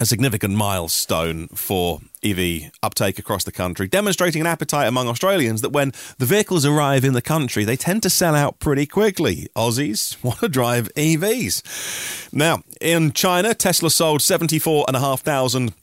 a 0.00 0.06
significant 0.06 0.54
milestone 0.54 1.48
for 1.48 2.00
EV 2.22 2.70
uptake 2.82 3.18
across 3.18 3.44
the 3.44 3.52
country, 3.52 3.88
demonstrating 3.88 4.40
an 4.40 4.46
appetite 4.46 4.88
among 4.88 5.08
Australians 5.08 5.60
that 5.62 5.70
when 5.70 5.92
the 6.18 6.26
vehicles 6.26 6.64
arrive 6.64 7.04
in 7.04 7.12
the 7.12 7.22
country, 7.22 7.64
they 7.64 7.76
tend 7.76 8.02
to 8.02 8.10
sell 8.10 8.34
out 8.34 8.58
pretty 8.58 8.86
quickly. 8.86 9.48
Aussies 9.56 10.22
want 10.24 10.40
to 10.40 10.48
drive 10.48 10.88
EVs. 10.94 12.32
Now, 12.32 12.62
in 12.80 13.12
China, 13.12 13.54
Tesla 13.54 13.90
sold 13.90 14.22
74,500 14.22 15.74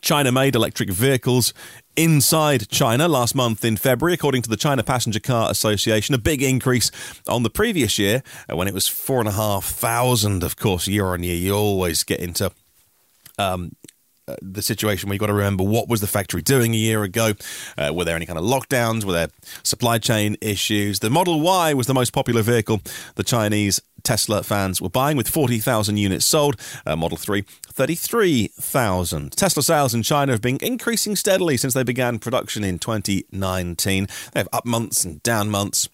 China 0.00 0.30
made 0.30 0.54
electric 0.54 0.90
vehicles 0.90 1.54
inside 1.96 2.68
China 2.68 3.08
last 3.08 3.34
month 3.34 3.64
in 3.64 3.76
February, 3.76 4.14
according 4.14 4.42
to 4.42 4.50
the 4.50 4.56
China 4.56 4.82
Passenger 4.82 5.20
Car 5.20 5.50
Association, 5.50 6.14
a 6.14 6.18
big 6.18 6.42
increase 6.42 6.90
on 7.28 7.42
the 7.42 7.50
previous 7.50 7.98
year 7.98 8.22
uh, 8.50 8.56
when 8.56 8.68
it 8.68 8.74
was 8.74 8.88
4,500. 8.88 10.42
Of 10.42 10.56
course, 10.56 10.88
year 10.88 11.06
on 11.06 11.22
year, 11.22 11.36
you 11.36 11.54
always 11.54 12.02
get 12.04 12.20
into 12.20 12.50
um, 13.38 13.72
uh, 14.26 14.36
the 14.40 14.62
situation 14.62 15.08
where 15.08 15.14
you've 15.14 15.20
got 15.20 15.26
to 15.26 15.34
remember 15.34 15.62
what 15.62 15.86
was 15.88 16.00
the 16.00 16.06
factory 16.06 16.40
doing 16.40 16.72
a 16.72 16.78
year 16.78 17.02
ago? 17.02 17.34
Uh, 17.76 17.92
were 17.92 18.04
there 18.04 18.16
any 18.16 18.24
kind 18.24 18.38
of 18.38 18.44
lockdowns? 18.44 19.04
Were 19.04 19.12
there 19.12 19.28
supply 19.62 19.98
chain 19.98 20.36
issues? 20.40 21.00
The 21.00 21.10
Model 21.10 21.40
Y 21.40 21.74
was 21.74 21.86
the 21.86 21.94
most 21.94 22.12
popular 22.12 22.40
vehicle 22.40 22.80
the 23.16 23.22
Chinese 23.22 23.80
Tesla 24.04 24.42
fans 24.42 24.80
were 24.80 24.90
buying, 24.90 25.16
with 25.16 25.28
40,000 25.28 25.96
units 25.96 26.24
sold. 26.24 26.60
Uh, 26.86 26.94
Model 26.94 27.18
3, 27.18 27.42
33,000. 27.42 29.32
Tesla 29.32 29.62
sales 29.62 29.94
in 29.94 30.02
China 30.02 30.32
have 30.32 30.42
been 30.42 30.58
increasing 30.60 31.16
steadily 31.16 31.56
since 31.56 31.74
they 31.74 31.82
began 31.82 32.18
production 32.18 32.62
in 32.62 32.78
2019. 32.78 34.06
They 34.32 34.40
have 34.40 34.48
up 34.52 34.66
months 34.66 35.04
and 35.04 35.22
down 35.22 35.50
months. 35.50 35.88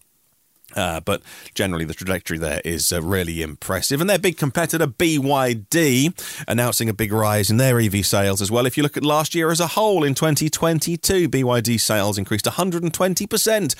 Uh, 0.75 1.01
but 1.01 1.23
generally, 1.55 1.85
the 1.85 1.95
trajectory 1.95 2.39
there 2.39 2.61
is 2.65 2.93
uh, 2.93 3.03
really 3.03 3.43
impressive. 3.43 4.01
And 4.01 4.09
their 4.09 4.19
big 4.19 4.37
competitor, 4.37 4.87
BYD, 4.87 6.45
announcing 6.49 6.89
a 6.89 6.95
big 6.95 7.13
rise 7.13 7.51
in 7.51 7.57
their 7.57 7.81
EV 7.81 8.05
sales 8.05 8.41
as 8.41 8.51
well. 8.51 8.67
If 8.67 8.77
you 8.77 8.83
look 8.83 8.97
at 8.97 9.05
last 9.05 9.35
year 9.35 9.51
as 9.51 9.61
a 9.61 9.69
whole 9.69 10.05
in 10.05 10.15
2022, 10.15 11.29
BYD 11.29 11.81
sales 11.81 12.19
increased 12.19 12.47
120%, 12.47 13.75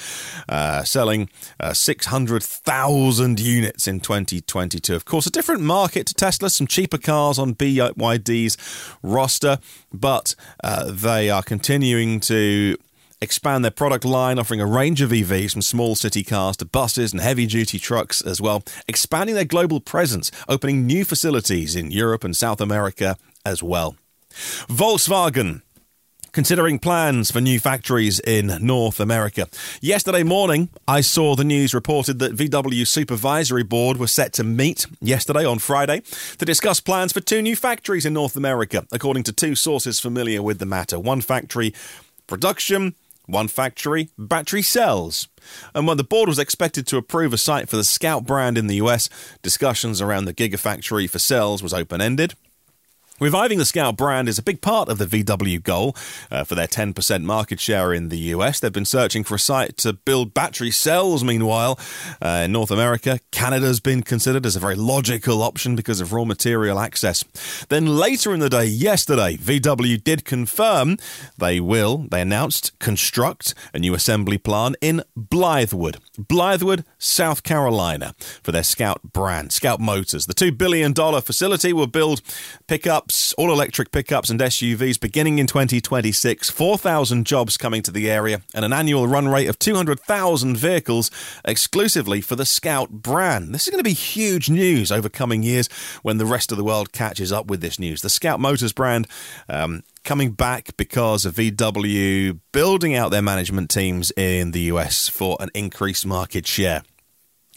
uh, 0.49 0.85
selling 0.85 1.29
uh, 1.59 1.73
600,000 1.73 3.41
units 3.41 3.87
in 3.87 4.01
2022. 4.01 4.95
Of 4.95 5.05
course, 5.05 5.27
a 5.27 5.31
different 5.31 5.63
market 5.63 6.07
to 6.09 6.15
Tesla, 6.15 6.51
some 6.51 6.67
cheaper 6.67 6.99
cars 6.99 7.39
on 7.39 7.55
BYD's 7.55 8.57
roster, 9.03 9.59
but 9.93 10.35
uh, 10.63 10.91
they 10.91 11.31
are 11.31 11.43
continuing 11.43 12.21
to 12.21 12.77
expand 13.23 13.65
their 13.65 13.71
product 13.71 14.05
line, 14.05 14.39
offering 14.39 14.61
a 14.61 14.67
range 14.67 15.01
of 15.01 15.11
EVs 15.11 15.53
from 15.53 15.63
small 15.63 15.95
city 15.95 16.25
cars 16.25 16.57
to 16.59 16.65
buses 16.65 17.13
and 17.13 17.21
heavy 17.21 17.47
duty 17.47 17.79
trucks 17.79 18.21
as 18.23 18.41
well, 18.41 18.63
expanding 18.89 19.35
their 19.35 19.45
global 19.45 19.81
presence, 19.81 20.31
opening 20.49 20.87
new 20.87 21.05
facilities 21.05 21.77
in 21.77 21.91
Europe 21.91 22.25
and 22.25 22.37
South 22.37 22.61
America 22.61 23.17
as 23.45 23.63
well. 23.63 23.97
Volkswagen 24.31 25.63
considering 26.33 26.79
plans 26.79 27.31
for 27.31 27.41
new 27.41 27.59
factories 27.59 28.21
in 28.21 28.57
North 28.61 29.01
America. 29.01 29.49
Yesterday 29.81 30.23
morning, 30.23 30.69
I 30.87 31.01
saw 31.01 31.35
the 31.35 31.45
news 31.45 31.75
reported 31.75 32.19
that 32.21 32.37
VW 32.37 32.87
Supervisory 32.87 33.65
Board 33.65 33.97
was 33.97 34.13
set 34.13 34.33
to 34.35 34.45
meet 34.45 34.87
yesterday 35.01 35.45
on 35.45 35.59
Friday 35.59 36.03
to 36.39 36.45
discuss 36.45 36.81
plans 36.81 37.13
for 37.13 37.21
two 37.21 37.43
new 37.43 37.57
factories 37.57 38.07
in 38.07 38.13
North 38.13 38.37
America, 38.37 38.87
according 38.93 39.25
to 39.25 39.33
two 39.33 39.55
sources 39.55 39.99
familiar 39.99 40.43
with 40.43 40.61
the 40.61 40.67
matter. 40.67 40.99
One 40.99 41.21
factory 41.21 41.75
production 42.27 42.95
one 43.27 43.49
factory, 43.49 44.11
battery 44.19 44.63
cells. 44.63 45.29
And 45.75 45.87
when 45.87 45.97
the 45.97 46.05
board 46.05 46.29
was 46.29 46.39
expected 46.39 46.87
to 46.89 46.97
approve 46.97 47.33
a 47.33 47.39
site 47.39 47.69
for 47.69 47.77
the 47.77 47.85
Scout 47.85 48.25
brand 48.25 48.59
in 48.59 48.67
the 48.67 48.77
US, 48.77 49.09
discussions 49.43 50.01
around 50.01 50.25
the 50.25 50.35
Gigafactory 50.35 51.09
for 51.09 51.19
cells 51.19 51.63
was 51.63 51.75
open 51.75 52.01
ended. 52.01 52.35
Reviving 53.21 53.59
the 53.59 53.67
Scout 53.67 53.99
brand 53.99 54.31
is 54.31 54.39
a 54.39 54.43
big 54.43 54.63
part 54.63 54.89
of 54.89 54.97
the 54.97 55.05
VW 55.05 55.63
goal 55.63 55.95
uh, 56.31 56.43
for 56.43 56.55
their 56.55 56.67
10% 56.67 57.23
market 57.23 57.61
share 57.61 57.93
in 57.93 58.09
the 58.09 58.17
US. 58.35 58.61
They've 58.61 58.73
been 58.73 58.87
searching 58.87 59.25
for 59.25 59.35
a 59.35 59.39
site 59.39 59.77
to 59.79 59.93
build 59.93 60.33
battery 60.33 60.71
cells, 60.71 61.23
meanwhile. 61.23 61.79
Uh, 62.23 62.45
in 62.45 62.53
North 62.53 62.71
America, 62.71 63.21
Canada's 63.31 63.79
been 63.79 64.03
considered 64.03 64.47
as 64.47 64.57
a 64.57 64.59
very 64.59 64.75
logical 64.75 65.43
option 65.43 65.77
because 65.77 66.01
of 66.01 66.15
raw 66.15 66.25
material 66.25 66.79
access. 66.79 67.23
Then 67.69 67.85
later 67.85 68.33
in 68.33 68.41
the 68.41 68.49
day, 68.49 68.65
yesterday, 68.65 69.37
VW 69.37 70.03
did 70.03 70.25
confirm 70.25 70.97
they 71.37 71.61
will, 71.61 72.07
they 72.11 72.23
announced, 72.23 72.79
construct 72.79 73.53
a 73.75 73.79
new 73.79 73.93
assembly 73.93 74.39
plant 74.39 74.77
in 74.81 75.03
Blythewood, 75.15 75.99
Blythewood, 76.19 76.85
South 76.97 77.43
Carolina, 77.43 78.15
for 78.43 78.51
their 78.51 78.63
Scout 78.63 79.13
brand, 79.13 79.53
Scout 79.53 79.79
Motors. 79.79 80.25
The 80.25 80.33
$2 80.33 80.57
billion 80.57 80.95
facility 80.95 81.75
will 81.75 81.87
build 81.87 82.23
pickup 82.67 83.10
pickups, 83.11 83.33
all 83.35 83.53
electric 83.53 83.91
pickups 83.91 84.31
and 84.31 84.41
SUVs 84.41 85.01
beginning 85.01 85.39
in 85.39 85.47
2026. 85.47 86.51
4,000 86.51 87.27
jobs 87.27 87.57
coming 87.57 87.83
to 87.83 87.91
the 87.91 88.09
area 88.11 88.43
and 88.55 88.65
an 88.65 88.73
annual 88.73 89.09
run 89.09 89.29
rate 89.29 89.49
of 89.49 89.59
200,000 89.59 90.57
vehicles 90.57 91.11
exclusively 91.45 92.21
for 92.21 92.37
the 92.37 92.47
Scout 92.47 92.91
brand. 92.91 93.53
This 93.53 93.67
is 93.67 93.71
going 93.71 93.81
to 93.81 93.89
be 93.89 93.95
huge 93.95 94.49
news 94.49 94.93
over 94.93 95.09
coming 95.09 95.43
years 95.43 95.69
when 96.03 96.19
the 96.19 96.27
rest 96.27 96.53
of 96.53 96.59
the 96.59 96.65
world 96.65 96.93
catches 96.93 97.33
up 97.33 97.47
with 97.47 97.61
this 97.61 97.79
news. 97.79 98.03
The 98.03 98.09
Scout 98.09 98.39
Motors 98.39 98.73
brand 98.73 99.09
um, 99.49 99.83
coming 100.05 100.31
back 100.31 100.77
because 100.77 101.25
of 101.25 101.35
VW 101.35 102.39
building 102.53 102.95
out 102.95 103.11
their 103.11 103.23
management 103.23 103.71
teams 103.71 104.13
in 104.17 104.53
the 104.53 104.73
US 104.73 105.09
for 105.09 105.37
an 105.41 105.51
increased 105.55 106.07
market 106.07 106.47
share. 106.47 106.83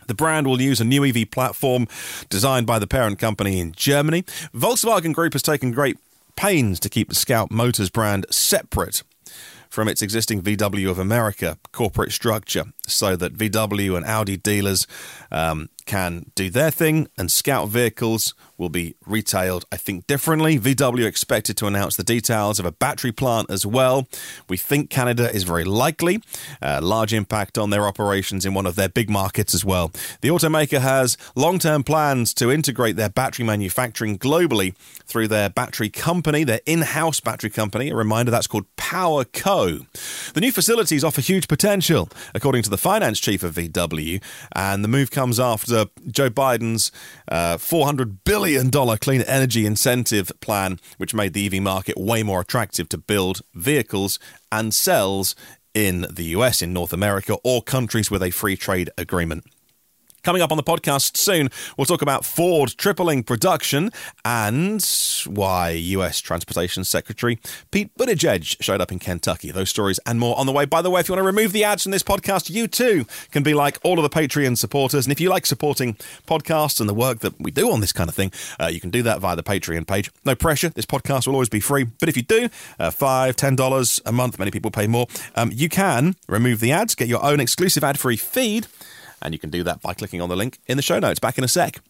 The 0.08 0.14
brand 0.14 0.48
will 0.48 0.62
use 0.62 0.80
a 0.82 0.86
new 0.86 1.06
EV 1.06 1.32
platform 1.32 1.88
designed 2.30 2.68
by 2.68 2.80
the 2.80 2.88
parent 2.88 3.20
company 3.20 3.60
in 3.60 3.72
Germany. 3.74 4.24
Volkswagen 4.54 5.14
Group 5.14 5.34
has 5.34 5.42
taken 5.42 5.72
great 5.72 5.98
pains 6.36 6.80
to 6.82 6.90
keep 6.90 7.10
the 7.10 7.16
Scout 7.16 7.52
Motors 7.52 7.90
brand 7.90 8.26
separate 8.30 9.04
from 9.70 9.88
its 9.88 10.04
existing 10.04 10.44
VW 10.44 10.90
of 10.90 11.00
America 11.00 11.58
corporate 11.72 12.12
structure 12.12 12.66
so 12.86 13.16
that 13.16 13.36
VW 13.36 13.98
and 13.98 14.06
Audi 14.06 14.38
dealers 14.38 14.86
um, 15.32 15.68
can 15.86 16.32
do 16.36 16.50
their 16.50 16.72
thing 16.72 17.08
and 17.18 17.32
Scout 17.32 17.70
vehicles 17.70 18.34
will 18.58 18.70
be 18.70 18.96
retailed, 19.06 19.66
I 19.72 19.78
think, 19.78 20.08
differently. 20.08 20.60
VW 20.60 21.06
expected 21.06 21.58
to 21.58 21.68
announce 21.68 21.96
the 21.96 22.04
details 22.04 22.60
of 22.60 22.66
a 22.66 22.72
battery 22.72 23.12
plant 23.12 23.50
as 23.50 23.66
well. 23.66 24.08
We 24.48 24.58
think 24.58 24.90
Canada 24.90 25.34
is 25.34 25.44
very 25.44 25.66
likely. 25.66 26.22
A 26.62 26.80
large 26.80 27.14
impact 27.14 27.58
on 27.58 27.72
their 27.72 27.88
operations 27.88 28.46
in 28.46 28.54
one 28.54 28.66
of 28.66 28.76
their 28.76 28.90
big 28.90 29.10
markets 29.10 29.54
as 29.54 29.66
well. 29.66 29.92
The 30.22 30.30
automaker 30.30 30.80
has 30.80 31.18
long 31.36 31.60
term 31.60 31.84
plans 31.84 32.34
to 32.36 32.52
integrate 32.52 32.96
their 32.96 33.10
battery 33.10 33.46
manufacturing 33.46 34.18
globally 34.18 34.76
through 35.06 35.28
their 35.28 35.50
battery 35.50 35.90
company, 35.90 36.44
their 36.44 36.62
in 36.66 36.82
house 36.82 37.20
battery 37.20 37.50
company. 37.50 37.90
A 37.90 37.96
reminder 37.96 38.32
that's 38.32 38.48
called 38.48 38.66
Power 38.78 39.26
Co. 39.26 39.80
The 40.34 40.42
new 40.42 40.52
facilities 40.52 41.04
offer 41.04 41.22
huge 41.22 41.48
potential, 41.48 42.10
according 42.34 42.64
to 42.64 42.70
the 42.70 42.78
finance 42.78 43.20
chief 43.20 43.44
of 43.44 43.56
VW, 43.56 44.22
and 44.56 44.84
the 44.84 44.88
move 44.88 45.12
comes 45.12 45.40
after 45.40 45.73
Joe 46.10 46.30
Biden's 46.30 46.92
uh, 47.28 47.58
$400 47.58 48.18
billion 48.24 48.72
clean 48.72 49.22
energy 49.22 49.66
incentive 49.66 50.32
plan, 50.40 50.80
which 50.98 51.14
made 51.14 51.34
the 51.34 51.46
EV 51.46 51.62
market 51.62 51.98
way 51.98 52.24
more 52.24 52.42
attractive 52.42 52.90
to 52.90 52.98
build 52.98 53.42
vehicles 53.54 54.20
and 54.52 54.74
cells 54.74 55.36
in 55.74 56.06
the 56.10 56.26
US, 56.26 56.62
in 56.62 56.74
North 56.74 56.94
America, 56.94 57.38
or 57.44 57.62
countries 57.62 58.12
with 58.12 58.22
a 58.22 58.32
free 58.32 58.56
trade 58.56 58.90
agreement. 58.98 59.46
Coming 60.24 60.42
up 60.42 60.52
on 60.52 60.58
the 60.58 60.64
podcast 60.64 61.18
soon, 61.18 61.50
we'll 61.76 61.84
talk 61.84 62.02
about 62.02 62.24
Ford 62.24 62.70
tripling 62.78 63.24
production 63.24 63.90
and 64.24 64.82
why 65.28 65.72
US 65.72 66.22
Transportation 66.22 66.86
Secretary 66.86 67.40
Pete 67.72 67.92
Buttigieg 67.98 68.56
showed 68.64 68.80
up 68.80 68.90
in 68.90 69.00
Kentucky. 69.00 69.52
Those 69.52 69.70
stories 69.70 70.00
and 70.06 70.22
more 70.22 70.40
on 70.40 70.46
the 70.46 70.54
way. 70.54 70.64
By 70.64 70.82
the 70.82 70.90
way, 70.90 71.02
if 71.02 71.10
you 71.10 71.14
want 71.14 71.24
to 71.24 71.26
remove 71.26 71.52
the 71.52 71.66
ads 71.66 71.84
from 71.84 71.92
this 71.92 72.04
podcast, 72.04 72.50
you 72.50 72.70
too 72.70 73.06
can 73.32 73.44
be 73.44 73.54
like 73.54 73.78
all 73.84 74.00
of 74.00 74.04
the 74.04 74.10
Patreon 74.10 74.58
supporters. 74.58 75.06
And 75.06 75.12
if 75.12 75.20
you 75.20 75.28
like 75.28 75.46
supporting 75.46 75.96
podcasts 76.26 76.80
and 76.80 76.88
the 76.88 76.94
work 76.94 77.20
that 77.20 77.38
we 77.38 77.52
do 77.52 77.70
on 77.70 77.82
this 77.82 77.92
kind 77.92 78.10
of 78.10 78.16
thing, 78.16 78.32
uh, 78.62 78.68
you 78.68 78.80
can 78.80 78.92
do 78.92 79.04
that 79.04 79.20
via 79.20 79.36
the 79.36 79.44
Patreon 79.44 79.86
page. 79.86 80.10
No 80.24 80.36
pressure. 80.36 80.70
This 80.70 80.86
podcast 80.86 81.28
will 81.28 81.34
always 81.34 81.50
be 81.50 81.60
free. 81.60 81.84
But 81.84 82.08
if 82.08 82.16
you 82.16 82.24
do, 82.24 82.48
uh, 82.80 82.92
five, 82.92 83.36
ten 83.36 83.58
dollars 83.58 84.00
a 84.06 84.14
month, 84.14 84.40
many 84.40 84.52
people 84.52 84.72
pay 84.72 84.88
more. 84.88 85.08
Um, 85.36 85.52
you 85.54 85.68
can 85.68 86.16
remove 86.30 86.62
the 86.62 86.72
ads, 86.72 86.96
get 86.96 87.10
your 87.10 87.22
own 87.26 87.42
exclusive 87.42 87.84
ad-free 87.84 88.16
feed 88.16 88.68
and 89.24 89.34
you 89.34 89.40
can 89.40 89.50
do 89.50 89.64
that 89.64 89.82
by 89.82 89.94
clicking 89.94 90.22
on 90.22 90.30
the 90.30 90.36
link 90.36 90.60
in 90.68 90.78
the 90.78 90.84
show 90.84 91.00
notes. 91.00 91.20
Back 91.20 91.38
in 91.38 91.44
a 91.44 91.48
sec. 91.48 91.82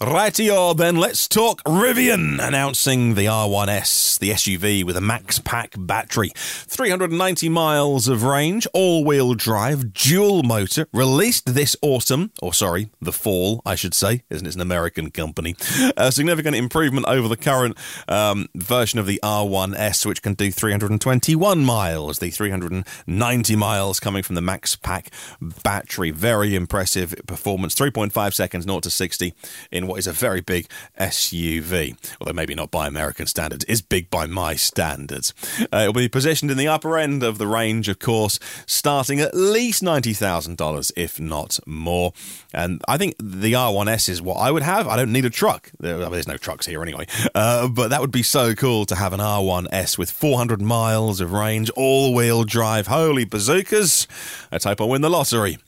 Rightio, 0.00 0.76
then 0.76 0.96
let's 0.96 1.26
talk 1.26 1.62
Rivian 1.64 2.38
announcing 2.40 3.14
the 3.14 3.26
R1S, 3.26 4.18
the 4.18 4.30
SUV 4.30 4.84
with 4.84 4.96
a 4.96 5.00
max 5.00 5.38
pack 5.38 5.74
battery, 5.78 6.30
390 6.34 7.48
miles 7.48 8.06
of 8.06 8.22
range, 8.22 8.66
all 8.72 9.04
wheel 9.04 9.34
drive, 9.34 9.92
dual 9.92 10.42
motor, 10.42 10.86
released 10.92 11.54
this 11.54 11.76
autumn, 11.82 12.30
or 12.40 12.52
sorry, 12.52 12.90
the 13.00 13.12
fall, 13.12 13.62
I 13.66 13.74
should 13.74 13.94
say, 13.94 14.22
isn't 14.30 14.46
it? 14.46 14.48
It's 14.48 14.56
an 14.56 14.62
American 14.62 15.10
company. 15.10 15.56
A 15.96 16.12
significant 16.12 16.56
improvement 16.56 17.06
over 17.06 17.26
the 17.26 17.36
current 17.36 17.76
um, 18.06 18.48
version 18.54 18.98
of 18.98 19.06
the 19.06 19.18
R1S, 19.22 20.06
which 20.06 20.22
can 20.22 20.34
do 20.34 20.50
321 20.52 21.64
miles, 21.64 22.18
the 22.18 22.30
390 22.30 23.56
miles 23.56 23.98
coming 23.98 24.22
from 24.22 24.36
the 24.36 24.40
max 24.42 24.76
pack 24.76 25.10
battery. 25.40 26.10
Very 26.10 26.54
impressive 26.54 27.14
performance, 27.26 27.74
3.5 27.74 28.34
seconds, 28.34 28.64
0 28.64 28.80
to 28.80 28.90
60 28.90 29.34
in 29.70 29.86
what 29.86 29.98
is 29.98 30.06
a 30.06 30.12
very 30.12 30.40
big 30.40 30.66
SUV, 31.00 31.96
although 32.20 32.32
maybe 32.32 32.54
not 32.54 32.70
by 32.70 32.86
American 32.86 33.26
standards, 33.26 33.64
is 33.64 33.82
big 33.82 34.10
by 34.10 34.26
my 34.26 34.54
standards. 34.54 35.34
Uh, 35.72 35.78
it 35.78 35.86
will 35.88 35.94
be 35.94 36.08
positioned 36.08 36.50
in 36.50 36.56
the 36.56 36.68
upper 36.68 36.98
end 36.98 37.22
of 37.22 37.38
the 37.38 37.46
range, 37.46 37.88
of 37.88 37.98
course, 37.98 38.38
starting 38.66 39.20
at 39.20 39.34
least 39.34 39.82
$90,000, 39.82 40.92
if 40.96 41.20
not 41.20 41.58
more. 41.66 42.12
And 42.52 42.82
I 42.88 42.96
think 42.96 43.16
the 43.18 43.52
R1S 43.52 44.08
is 44.08 44.22
what 44.22 44.36
I 44.36 44.50
would 44.50 44.62
have. 44.62 44.88
I 44.88 44.96
don't 44.96 45.12
need 45.12 45.24
a 45.24 45.30
truck. 45.30 45.70
There's 45.78 46.28
no 46.28 46.36
trucks 46.36 46.66
here 46.66 46.82
anyway. 46.82 47.06
Uh, 47.34 47.68
but 47.68 47.88
that 47.88 48.00
would 48.00 48.10
be 48.10 48.22
so 48.22 48.54
cool 48.54 48.86
to 48.86 48.94
have 48.94 49.12
an 49.12 49.20
R1S 49.20 49.98
with 49.98 50.10
400 50.10 50.60
miles 50.60 51.20
of 51.20 51.32
range, 51.32 51.70
all 51.70 52.14
wheel 52.14 52.44
drive. 52.44 52.86
Holy 52.86 53.24
bazookas! 53.24 54.06
Let's 54.50 54.64
hope 54.64 54.80
I 54.80 54.84
win 54.84 55.02
the 55.02 55.10
lottery. 55.10 55.58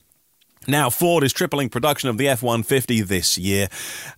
Now, 0.68 0.90
Ford 0.90 1.24
is 1.24 1.32
tripling 1.32 1.70
production 1.70 2.10
of 2.10 2.18
the 2.18 2.28
F 2.28 2.42
150 2.42 3.00
this 3.00 3.38
year, 3.38 3.68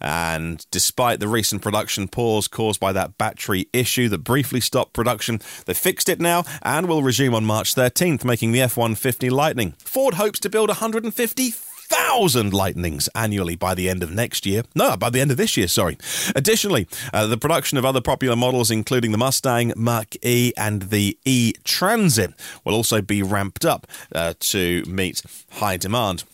and 0.00 0.66
despite 0.72 1.20
the 1.20 1.28
recent 1.28 1.62
production 1.62 2.08
pause 2.08 2.48
caused 2.48 2.80
by 2.80 2.92
that 2.92 3.16
battery 3.16 3.68
issue 3.72 4.08
that 4.08 4.24
briefly 4.24 4.60
stopped 4.60 4.92
production, 4.92 5.40
they 5.66 5.74
fixed 5.74 6.08
it 6.08 6.20
now 6.20 6.42
and 6.62 6.88
will 6.88 7.04
resume 7.04 7.36
on 7.36 7.44
March 7.44 7.72
13th, 7.76 8.24
making 8.24 8.50
the 8.50 8.62
F 8.62 8.76
150 8.76 9.30
Lightning. 9.30 9.74
Ford 9.78 10.14
hopes 10.14 10.40
to 10.40 10.50
build 10.50 10.70
150 10.70 11.50
thousand 11.90 12.52
lightnings 12.52 13.08
annually 13.16 13.56
by 13.56 13.74
the 13.74 13.88
end 13.88 14.02
of 14.02 14.12
next 14.12 14.46
year. 14.46 14.62
No, 14.76 14.96
by 14.96 15.10
the 15.10 15.20
end 15.20 15.32
of 15.32 15.36
this 15.36 15.56
year, 15.56 15.66
sorry. 15.66 15.98
Additionally, 16.36 16.86
uh, 17.12 17.26
the 17.26 17.36
production 17.36 17.78
of 17.78 17.84
other 17.84 18.00
popular 18.00 18.36
models, 18.36 18.70
including 18.70 19.10
the 19.10 19.18
Mustang 19.18 19.72
Mach 19.76 20.14
E 20.24 20.52
and 20.56 20.82
the 20.82 21.16
E 21.24 21.52
Transit, 21.64 22.32
will 22.64 22.74
also 22.74 23.02
be 23.02 23.22
ramped 23.22 23.64
up 23.64 23.88
uh, 24.14 24.34
to 24.38 24.84
meet 24.86 25.22
high 25.52 25.76
demand. 25.76 26.24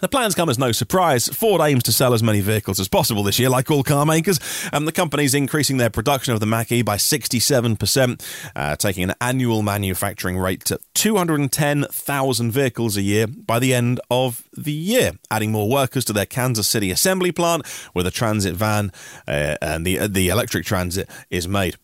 The 0.00 0.08
plans 0.08 0.34
come 0.34 0.48
as 0.48 0.58
no 0.58 0.70
surprise. 0.70 1.28
Ford 1.28 1.60
aims 1.60 1.82
to 1.84 1.92
sell 1.92 2.14
as 2.14 2.22
many 2.22 2.40
vehicles 2.40 2.78
as 2.78 2.88
possible 2.88 3.22
this 3.22 3.38
year, 3.38 3.48
like 3.48 3.70
all 3.70 3.82
car 3.82 4.06
makers. 4.06 4.38
And 4.72 4.86
the 4.86 4.92
company's 4.92 5.34
increasing 5.34 5.76
their 5.76 5.90
production 5.90 6.34
of 6.34 6.40
the 6.40 6.46
Mach 6.46 6.70
E 6.70 6.82
by 6.82 6.96
67%, 6.96 8.22
uh, 8.54 8.76
taking 8.76 9.02
an 9.04 9.14
annual 9.20 9.62
manufacturing 9.62 10.38
rate 10.38 10.64
to 10.66 10.78
210,000 10.94 12.50
vehicles 12.52 12.96
a 12.96 13.02
year 13.02 13.26
by 13.26 13.58
the 13.58 13.74
end 13.74 14.00
of 14.10 14.44
the 14.56 14.72
year, 14.72 15.12
adding 15.30 15.50
more 15.50 15.68
workers 15.68 16.04
to 16.04 16.12
their 16.12 16.26
Kansas 16.26 16.68
City 16.68 16.90
assembly 16.90 17.32
plant 17.32 17.66
where 17.92 18.04
the 18.04 18.10
transit 18.10 18.54
van 18.54 18.92
uh, 19.26 19.56
and 19.60 19.84
the, 19.84 20.06
the 20.06 20.28
electric 20.28 20.64
transit 20.64 21.08
is 21.30 21.48
made. 21.48 21.76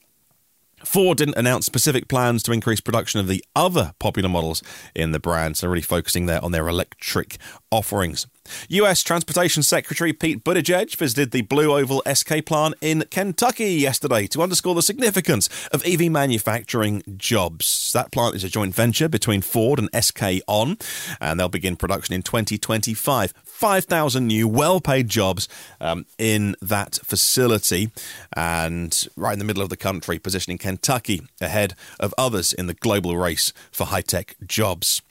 Ford 0.85 1.19
didn't 1.19 1.37
announce 1.37 1.67
specific 1.67 2.09
plans 2.09 2.43
to 2.45 2.53
increase 2.53 2.81
production 2.81 3.21
of 3.21 3.27
the 3.27 3.45
other 3.57 3.95
popular 3.99 4.29
models 4.29 4.63
in 4.95 5.13
the 5.13 5.21
brand, 5.21 5.57
so 5.57 5.69
really 5.69 5.83
focusing 5.83 6.27
there 6.27 6.45
on 6.45 6.53
their 6.53 6.69
electric 6.69 7.39
offerings. 7.71 8.27
US 8.69 9.03
Transportation 9.03 9.63
Secretary 9.63 10.13
Pete 10.13 10.43
Buttigieg 10.43 10.97
visited 10.97 11.31
the 11.31 11.43
Blue 11.43 11.77
Oval 11.77 12.03
SK 12.13 12.45
plant 12.45 12.75
in 12.81 13.05
Kentucky 13.11 13.75
yesterday 13.75 14.27
to 14.29 14.43
underscore 14.43 14.75
the 14.75 14.83
significance 14.83 15.49
of 15.73 15.85
EV 15.87 16.11
manufacturing 16.11 17.03
jobs. 17.17 17.93
That 17.93 18.11
plant 18.13 18.35
is 18.35 18.45
a 18.45 18.49
joint 18.49 18.75
venture 18.75 19.09
between 19.09 19.43
Ford 19.43 19.79
and 19.79 19.89
SK 20.05 20.43
On, 20.47 20.79
and 21.21 21.39
they'll 21.39 21.49
begin 21.49 21.77
production 21.77 22.15
in 22.15 22.23
2025. 22.23 23.35
5,000 23.45 24.27
new 24.27 24.49
well 24.49 24.81
paid 24.81 25.09
jobs 25.09 25.49
um, 25.81 26.07
in 26.19 26.57
that 26.61 26.99
facility 27.05 27.93
and 28.37 29.07
right 29.17 29.33
in 29.33 29.39
the 29.39 29.45
middle 29.45 29.63
of 29.63 29.69
the 29.69 29.77
country, 29.77 30.19
positioning 30.19 30.59
Kentucky 30.59 31.23
ahead 31.41 31.75
of 32.01 32.15
others 32.19 32.53
in 32.53 32.67
the 32.67 32.75
global 32.75 33.17
race 33.17 33.53
for 33.71 33.87
high 33.87 34.01
tech 34.01 34.37
jobs. 34.45 35.03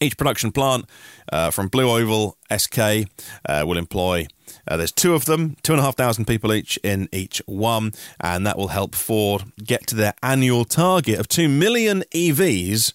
Each 0.00 0.16
production 0.16 0.52
plant 0.52 0.86
uh, 1.32 1.50
from 1.50 1.66
Blue 1.66 1.90
Oval 1.90 2.36
SK 2.56 2.78
uh, 2.78 3.64
will 3.66 3.76
employ, 3.76 4.28
uh, 4.68 4.76
there's 4.76 4.92
two 4.92 5.14
of 5.14 5.24
them, 5.24 5.56
two 5.62 5.72
and 5.72 5.80
a 5.80 5.82
half 5.82 5.96
thousand 5.96 6.26
people 6.26 6.52
each 6.52 6.78
in 6.84 7.08
each 7.10 7.42
one, 7.46 7.92
and 8.20 8.46
that 8.46 8.56
will 8.56 8.68
help 8.68 8.94
Ford 8.94 9.50
get 9.62 9.88
to 9.88 9.96
their 9.96 10.14
annual 10.22 10.64
target 10.64 11.18
of 11.18 11.26
2 11.26 11.48
million 11.48 12.04
EVs 12.14 12.92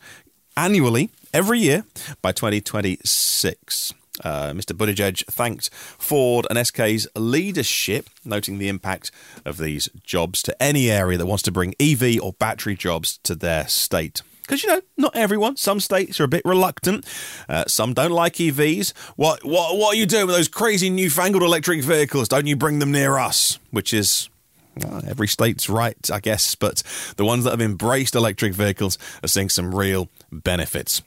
annually 0.56 1.10
every 1.34 1.60
year 1.60 1.84
by 2.22 2.32
2026. 2.32 3.94
Uh, 4.24 4.52
Mr. 4.52 4.74
Buttigieg 4.78 5.26
thanked 5.26 5.72
Ford 5.74 6.48
and 6.50 6.66
SK's 6.66 7.08
leadership, 7.18 8.10
noting 8.24 8.60
the 8.60 8.70
impact 8.70 9.12
of 9.44 9.58
these 9.58 9.90
jobs 10.04 10.42
to 10.44 10.64
any 10.64 10.90
area 10.90 11.18
that 11.18 11.26
wants 11.26 11.44
to 11.44 11.52
bring 11.52 11.76
EV 11.82 12.22
or 12.22 12.32
battery 12.34 12.76
jobs 12.76 13.18
to 13.24 13.36
their 13.36 13.68
state. 13.68 14.22
Because 14.44 14.64
you 14.64 14.70
know, 14.70 14.82
not 14.98 15.16
everyone. 15.16 15.58
Some 15.58 15.80
states 15.80 16.20
are 16.20 16.26
a 16.26 16.28
bit 16.28 16.44
reluctant. 16.46 17.06
Uh, 17.50 17.64
some 17.68 17.94
don't 17.94 18.12
like 18.12 18.36
EVs. 18.36 18.94
What 19.16 19.44
what 19.44 19.78
what 19.78 19.96
are 19.96 19.98
you 19.98 20.06
doing 20.06 20.28
with 20.28 20.36
those 20.36 20.48
crazy 20.48 20.90
newfangled 20.90 21.44
electric 21.44 21.84
vehicles? 21.84 22.28
Don't 22.28 22.46
you 22.48 22.56
bring 22.56 22.80
them 22.80 22.92
near 22.92 23.18
us? 23.18 23.58
Which 23.72 23.94
is 23.94 24.30
Well, 24.78 25.02
every 25.08 25.28
state's 25.28 25.70
right, 25.70 26.10
I 26.12 26.20
guess, 26.20 26.56
but 26.56 26.84
the 27.18 27.26
ones 27.26 27.44
that 27.44 27.52
have 27.52 27.62
embraced 27.62 28.16
electric 28.16 28.54
vehicles 28.54 28.98
are 29.24 29.28
seeing 29.28 29.50
some 29.50 29.74
real 29.74 30.10
benefits. 30.32 31.02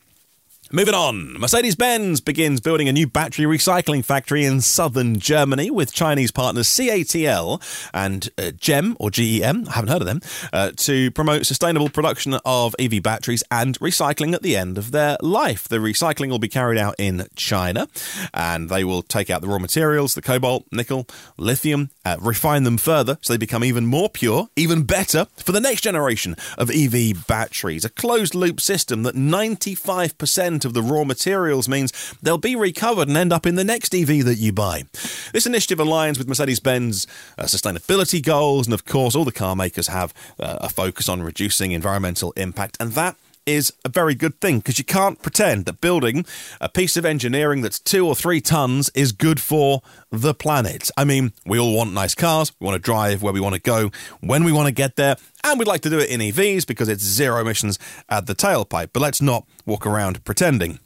Moving 0.72 0.94
on, 0.94 1.34
Mercedes 1.34 1.76
Benz 1.76 2.20
begins 2.20 2.60
building 2.60 2.88
a 2.88 2.92
new 2.92 3.06
battery 3.06 3.44
recycling 3.44 4.04
factory 4.04 4.44
in 4.44 4.60
southern 4.60 5.20
Germany 5.20 5.70
with 5.70 5.92
Chinese 5.92 6.32
partners 6.32 6.66
CATL 6.66 7.62
and 7.94 8.28
uh, 8.36 8.50
GEM 8.50 8.96
or 8.98 9.12
GEM, 9.12 9.68
I 9.68 9.74
haven't 9.74 9.90
heard 9.90 10.02
of 10.02 10.08
them, 10.08 10.20
uh, 10.52 10.72
to 10.78 11.12
promote 11.12 11.46
sustainable 11.46 11.88
production 11.88 12.34
of 12.44 12.74
EV 12.80 13.00
batteries 13.00 13.44
and 13.48 13.78
recycling 13.78 14.34
at 14.34 14.42
the 14.42 14.56
end 14.56 14.76
of 14.76 14.90
their 14.90 15.16
life. 15.20 15.68
The 15.68 15.76
recycling 15.76 16.30
will 16.30 16.40
be 16.40 16.48
carried 16.48 16.78
out 16.78 16.96
in 16.98 17.28
China 17.36 17.86
and 18.34 18.68
they 18.68 18.82
will 18.82 19.02
take 19.02 19.30
out 19.30 19.42
the 19.42 19.48
raw 19.48 19.60
materials, 19.60 20.14
the 20.14 20.22
cobalt, 20.22 20.64
nickel, 20.72 21.06
lithium, 21.38 21.90
uh, 22.04 22.16
refine 22.20 22.64
them 22.64 22.76
further 22.76 23.18
so 23.20 23.32
they 23.32 23.38
become 23.38 23.62
even 23.62 23.86
more 23.86 24.08
pure, 24.08 24.48
even 24.56 24.82
better 24.82 25.28
for 25.36 25.52
the 25.52 25.60
next 25.60 25.82
generation 25.82 26.34
of 26.58 26.72
EV 26.72 27.24
batteries. 27.28 27.84
A 27.84 27.88
closed 27.88 28.34
loop 28.34 28.60
system 28.60 29.04
that 29.04 29.14
95% 29.14 30.55
of 30.64 30.74
the 30.74 30.82
raw 30.82 31.04
materials 31.04 31.68
means 31.68 31.92
they'll 32.22 32.38
be 32.38 32.56
recovered 32.56 33.08
and 33.08 33.16
end 33.16 33.32
up 33.32 33.46
in 33.46 33.54
the 33.54 33.64
next 33.64 33.94
EV 33.94 34.24
that 34.24 34.36
you 34.38 34.52
buy. 34.52 34.84
This 35.32 35.46
initiative 35.46 35.78
aligns 35.78 36.18
with 36.18 36.28
Mercedes 36.28 36.60
Benz 36.60 37.06
uh, 37.38 37.44
sustainability 37.44 38.22
goals, 38.22 38.66
and 38.66 38.74
of 38.74 38.84
course, 38.84 39.14
all 39.14 39.24
the 39.24 39.32
car 39.32 39.56
makers 39.56 39.88
have 39.88 40.14
uh, 40.38 40.58
a 40.60 40.68
focus 40.68 41.08
on 41.08 41.22
reducing 41.22 41.72
environmental 41.72 42.32
impact, 42.32 42.76
and 42.80 42.92
that 42.92 43.16
is 43.46 43.72
a 43.84 43.88
very 43.88 44.14
good 44.14 44.40
thing 44.40 44.58
because 44.58 44.78
you 44.78 44.84
can't 44.84 45.22
pretend 45.22 45.64
that 45.64 45.80
building 45.80 46.26
a 46.60 46.68
piece 46.68 46.96
of 46.96 47.04
engineering 47.04 47.62
that's 47.62 47.78
two 47.78 48.06
or 48.06 48.14
three 48.14 48.40
tons 48.40 48.90
is 48.94 49.12
good 49.12 49.40
for 49.40 49.82
the 50.10 50.34
planet. 50.34 50.90
I 50.96 51.04
mean, 51.04 51.32
we 51.46 51.58
all 51.58 51.74
want 51.74 51.92
nice 51.92 52.14
cars, 52.14 52.52
we 52.60 52.66
want 52.66 52.74
to 52.74 52.82
drive 52.82 53.22
where 53.22 53.32
we 53.32 53.40
want 53.40 53.54
to 53.54 53.60
go, 53.60 53.90
when 54.20 54.44
we 54.44 54.52
want 54.52 54.66
to 54.66 54.72
get 54.72 54.96
there, 54.96 55.16
and 55.44 55.58
we'd 55.58 55.68
like 55.68 55.82
to 55.82 55.90
do 55.90 55.98
it 55.98 56.10
in 56.10 56.20
EVs 56.20 56.66
because 56.66 56.88
it's 56.88 57.04
zero 57.04 57.40
emissions 57.40 57.78
at 58.08 58.26
the 58.26 58.34
tailpipe. 58.34 58.90
But 58.92 59.00
let's 59.00 59.22
not 59.22 59.46
walk 59.64 59.86
around 59.86 60.24
pretending 60.24 60.80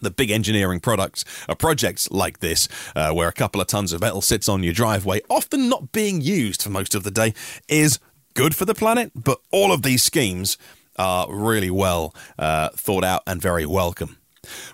the 0.00 0.10
big 0.10 0.30
engineering 0.30 0.80
products 0.80 1.24
are 1.48 1.56
projects 1.56 2.10
like 2.10 2.40
this, 2.40 2.68
uh, 2.94 3.12
where 3.12 3.28
a 3.28 3.32
couple 3.32 3.60
of 3.60 3.66
tons 3.66 3.92
of 3.92 4.00
metal 4.00 4.20
sits 4.20 4.48
on 4.48 4.62
your 4.62 4.74
driveway, 4.74 5.20
often 5.30 5.68
not 5.68 5.92
being 5.92 6.20
used 6.20 6.62
for 6.62 6.70
most 6.70 6.94
of 6.94 7.02
the 7.02 7.10
day, 7.10 7.34
is 7.68 7.98
good 8.34 8.54
for 8.54 8.64
the 8.64 8.74
planet. 8.74 9.10
But 9.14 9.40
all 9.50 9.72
of 9.72 9.82
these 9.82 10.02
schemes 10.02 10.58
are 10.98 11.26
really 11.32 11.70
well 11.70 12.14
uh, 12.38 12.70
thought 12.70 13.04
out 13.04 13.22
and 13.26 13.40
very 13.40 13.66
welcome. 13.66 14.18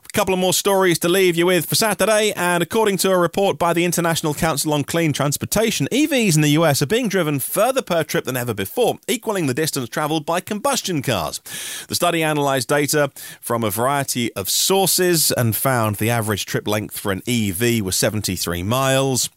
A 0.05 0.13
couple 0.13 0.35
of 0.35 0.41
more 0.41 0.53
stories 0.53 0.99
to 1.01 1.09
leave 1.09 1.37
you 1.37 1.47
with 1.47 1.67
for 1.67 1.75
Saturday, 1.75 2.33
and 2.37 2.63
according 2.63 2.99
to 2.99 3.11
a 3.11 3.19
report 3.19 3.59
by 3.59 3.73
the 3.73 3.85
International 3.85 4.35
Council 4.35 4.75
on 4.75 4.85
Clean 4.85 5.13
Transportation, 5.13 5.89
EVs 5.91 6.37
in 6.37 6.43
the 6.43 6.51
US 6.51 6.83
are 6.83 6.87
being 6.87 7.09
driven 7.09 7.39
further 7.39 7.81
per 7.81 8.05
trip 8.05 8.25
than 8.25 8.37
ever 8.37 8.53
before, 8.53 8.99
equaling 9.09 9.47
the 9.47 9.55
distance 9.55 9.89
travelled 9.89 10.27
by 10.27 10.41
combustion 10.41 11.01
cars. 11.01 11.41
The 11.89 11.95
study 11.95 12.23
analysed 12.23 12.69
data 12.69 13.11
from 13.41 13.65
a 13.65 13.71
variety 13.71 14.33
of 14.35 14.51
sources 14.51 15.33
and 15.33 15.57
found 15.57 15.97
the 15.97 16.11
average 16.11 16.45
trip 16.45 16.69
length 16.69 16.99
for 16.99 17.11
an 17.11 17.23
EV 17.27 17.83
was 17.83 17.97
73 17.97 18.63
miles, 18.63 19.31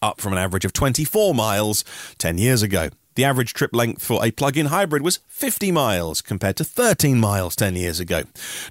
up 0.00 0.20
from 0.20 0.32
an 0.32 0.38
average 0.38 0.64
of 0.64 0.72
24 0.72 1.34
miles 1.34 1.84
10 2.18 2.38
years 2.38 2.62
ago. 2.62 2.88
The 3.14 3.24
average 3.24 3.52
trip 3.52 3.74
length 3.74 4.02
for 4.02 4.24
a 4.24 4.30
plug 4.30 4.56
in 4.56 4.66
hybrid 4.66 5.02
was 5.02 5.20
50 5.28 5.70
miles 5.70 6.22
compared 6.22 6.56
to 6.56 6.64
13 6.64 7.20
miles 7.20 7.54
10 7.56 7.76
years 7.76 8.00
ago. 8.00 8.22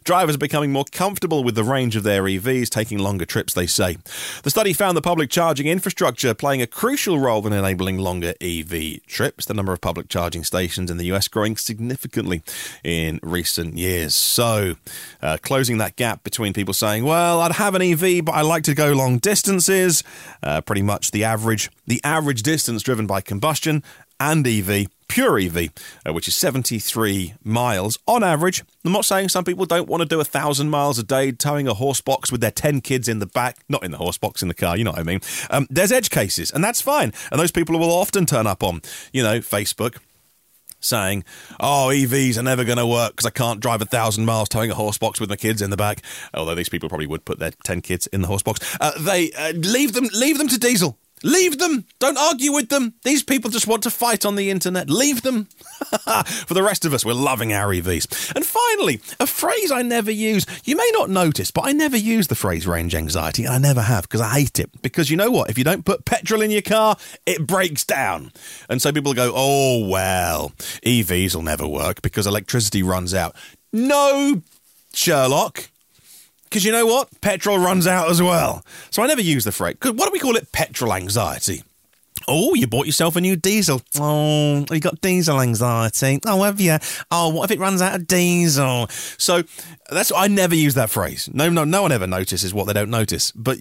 Drivers 0.04 0.36
are 0.36 0.40
becoming 0.40 0.72
more 0.72 0.86
comfortable 0.92 1.44
with 1.44 1.54
the 1.54 1.64
range 1.64 1.96
of 1.96 2.04
their 2.04 2.24
EVs, 2.24 2.70
taking 2.70 2.98
longer 2.98 3.26
trips, 3.26 3.54
they 3.54 3.68
say. 3.68 3.98
The 4.44 4.50
study 4.50 4.74
found 4.74 4.98
the 4.98 5.02
public 5.02 5.30
charging 5.30 5.68
infrastructure 5.68 6.34
playing 6.34 6.62
a 6.62 6.68
crucial 6.68 7.20
role 7.20 7.46
in 7.46 7.54
enabling 7.54 8.00
longer 8.00 8.34
EV 8.42 9.06
trips, 9.06 9.46
the 9.46 9.54
number 9.54 9.74
of 9.74 9.82
public 9.82 10.10
charging 10.10 10.44
stations 10.44 10.90
in 10.90 10.98
the 10.98 11.06
US 11.12 11.28
growing 11.28 11.56
significantly 11.56 12.42
in 12.84 13.20
recent 13.22 13.78
years. 13.78 14.16
So, 14.16 14.76
uh, 15.22 15.38
closing 15.42 15.78
that 15.78 15.96
gap 15.98 16.24
between 16.24 16.54
people 16.54 16.74
saying, 16.74 17.04
well, 17.04 17.42
I'd 17.42 17.54
have 17.54 17.76
an 17.76 17.82
EV, 17.82 18.26
but 18.26 18.34
I 18.34 18.42
like 18.42 18.64
to 18.64 18.74
go 18.74 18.92
long 18.94 19.20
distances, 19.20 20.04
uh, 20.42 20.62
pretty 20.62 20.82
much 20.82 21.12
the 21.12 21.24
average, 21.24 21.70
the 21.86 22.02
average 22.04 22.42
distance 22.42 22.82
driven 22.82 23.06
by 23.06 23.22
combustion 23.22 23.84
and 24.22 24.46
EV, 24.46 24.86
pure 25.08 25.40
EV, 25.40 25.72
uh, 26.06 26.14
which 26.14 26.28
is 26.28 26.36
73 26.36 27.34
miles 27.44 27.98
on 28.08 28.24
average. 28.24 28.64
I'm 28.86 28.92
not 28.92 29.04
saying 29.04 29.30
some 29.30 29.44
people 29.44 29.66
don't 29.66 29.90
want 29.90 30.02
to 30.02 30.08
do 30.08 30.20
a 30.20 30.24
thousand 30.24 30.70
miles 30.70 31.00
a 31.00 31.04
day 31.04 31.32
towing 31.32 31.68
a 31.68 31.74
horse 31.74 32.02
box 32.02 32.32
with 32.32 32.40
their 32.40 32.52
10 32.52 32.82
kids 32.82 33.08
in 33.08 33.18
the 33.18 33.26
back, 33.26 33.58
not 33.68 33.84
in 33.84 33.90
the 33.90 33.98
horse 33.98 34.20
box 34.20 34.44
in 34.44 34.48
the 34.48 34.54
car, 34.54 34.78
you 34.78 34.84
know 34.84 34.92
what 34.92 35.00
I 35.00 35.04
mean. 35.04 35.22
Um, 35.50 35.66
there's 35.72 35.92
edge 35.92 36.12
cases, 36.12 36.52
and 36.52 36.64
that's 36.64 36.82
fine. 36.82 37.14
And 37.32 37.40
those 37.40 37.52
people 37.52 37.80
will 37.80 37.92
often 37.92 38.28
turn 38.28 38.46
up 38.46 38.62
on, 38.62 38.84
you 39.12 39.24
know, 39.24 39.40
Facebook 39.40 39.98
saying, 40.80 41.24
"Oh, 41.60 41.90
EVs 41.92 42.38
are 42.38 42.44
never 42.44 42.64
going 42.64 42.78
to 42.78 42.88
work 42.88 43.14
because 43.14 43.26
I 43.26 43.32
can't 43.32 43.60
drive 43.60 43.82
a 43.82 43.86
thousand 43.86 44.26
miles 44.26 44.50
towing 44.50 44.70
a 44.70 44.76
horse 44.76 45.00
box 45.00 45.20
with 45.20 45.30
my 45.30 45.36
kids 45.36 45.64
in 45.64 45.72
the 45.72 45.78
back." 45.78 46.04
Although 46.34 46.56
these 46.56 46.70
people 46.70 46.90
probably 46.90 47.08
would 47.08 47.26
put 47.26 47.40
their 47.40 47.52
ten 47.64 47.82
kids 47.82 48.08
in 48.08 48.22
the 48.22 48.28
horse 48.28 48.44
box. 48.44 48.60
Uh, 48.80 48.92
they 49.00 49.32
uh, 49.32 49.54
leave 49.54 49.94
them, 49.94 50.08
leave 50.14 50.38
them 50.38 50.48
to 50.48 50.60
diesel. 50.60 50.98
Leave 51.24 51.60
them. 51.60 51.86
Don't 52.00 52.18
argue 52.18 52.52
with 52.52 52.70
them. 52.70 52.96
These 53.04 53.24
people 53.24 53.52
just 53.52 53.68
want 53.68 53.84
to 53.84 53.92
fight 53.92 54.26
on 54.26 54.36
the 54.36 54.50
internet. 54.50 54.90
Leave 54.90 55.22
them. 55.22 55.46
For 56.48 56.54
the 56.54 56.64
rest 56.64 56.86
of 56.86 56.94
us, 56.94 57.06
we're 57.06 57.14
loving 57.14 57.54
our 57.54 57.68
EVs. 57.70 58.36
And 58.36 58.46
finally, 58.46 59.02
a 59.20 59.28
phrase 59.28 59.72
I 59.72 59.84
never 59.84 60.12
use. 60.12 60.46
You 60.64 60.76
may 60.76 60.90
not 60.94 61.10
notice, 61.10 61.52
but 61.52 61.66
I 61.66 61.74
never 61.74 61.98
use 61.98 62.28
the 62.28 62.36
phrase 62.36 62.66
range 62.66 62.96
anxiety, 62.96 63.46
and 63.46 63.54
I 63.54 63.58
never 63.58 63.82
have 63.82 64.04
because 64.04 64.22
I 64.22 64.40
hate 64.40 64.60
it. 64.60 64.82
Because 64.82 65.12
you 65.12 65.18
know 65.18 65.30
what? 65.32 65.50
If 65.50 65.58
you 65.58 65.64
don't 65.64 65.86
put 65.86 66.06
petrol 66.06 66.42
in 66.42 66.52
your 66.52 66.62
car, 66.62 66.98
it 67.26 67.46
breaks 67.46 67.86
down. 67.86 68.32
And 68.70 68.82
so 68.82 68.92
people 68.92 69.14
go, 69.14 69.32
oh, 69.36 69.88
well, 69.88 70.54
EVs 70.84 71.36
will 71.36 71.44
never 71.44 71.68
work 71.68 72.02
because 72.02 72.26
electricity 72.26 72.82
runs 72.82 73.14
out. 73.14 73.36
No, 73.72 74.42
Sherlock. 74.94 75.70
Because 76.52 76.66
you 76.66 76.74
know 76.74 76.86
what? 76.86 77.10
Petrol 77.22 77.58
runs 77.58 77.88
out 77.88 78.10
as 78.10 78.22
well. 78.22 78.66
So 78.90 79.02
I 79.02 79.08
never 79.08 79.22
use 79.22 79.46
the 79.46 79.54
phrase. 79.54 79.78
What 79.82 79.96
do 79.96 80.10
we 80.12 80.20
call 80.20 80.36
it? 80.36 80.52
Petrol 80.52 80.94
anxiety. 80.94 81.64
Oh, 82.28 82.54
you 82.56 82.68
bought 82.68 82.88
yourself 82.88 83.16
a 83.16 83.22
new 83.22 83.38
diesel. 83.38 83.82
Oh, 83.98 84.66
you 84.70 84.82
got 84.82 85.00
diesel 85.00 85.40
anxiety. 85.40 86.20
Oh, 86.26 86.44
have 86.44 86.60
you? 86.60 86.78
Oh, 87.10 87.30
what 87.30 87.46
if 87.50 87.56
it 87.56 87.60
runs 87.60 87.82
out 87.82 87.96
of 87.96 88.06
diesel? 88.06 88.88
So 89.18 89.44
that's 89.90 90.12
I 90.14 90.28
never 90.28 90.54
use 90.54 90.74
that 90.74 90.90
phrase. 90.90 91.30
No, 91.34 91.50
no, 91.50 91.64
no 91.64 91.84
one 91.84 91.94
ever 91.94 92.06
notices 92.06 92.54
what 92.54 92.68
they 92.68 92.74
don't 92.74 92.92
notice. 92.92 93.32
But 93.32 93.60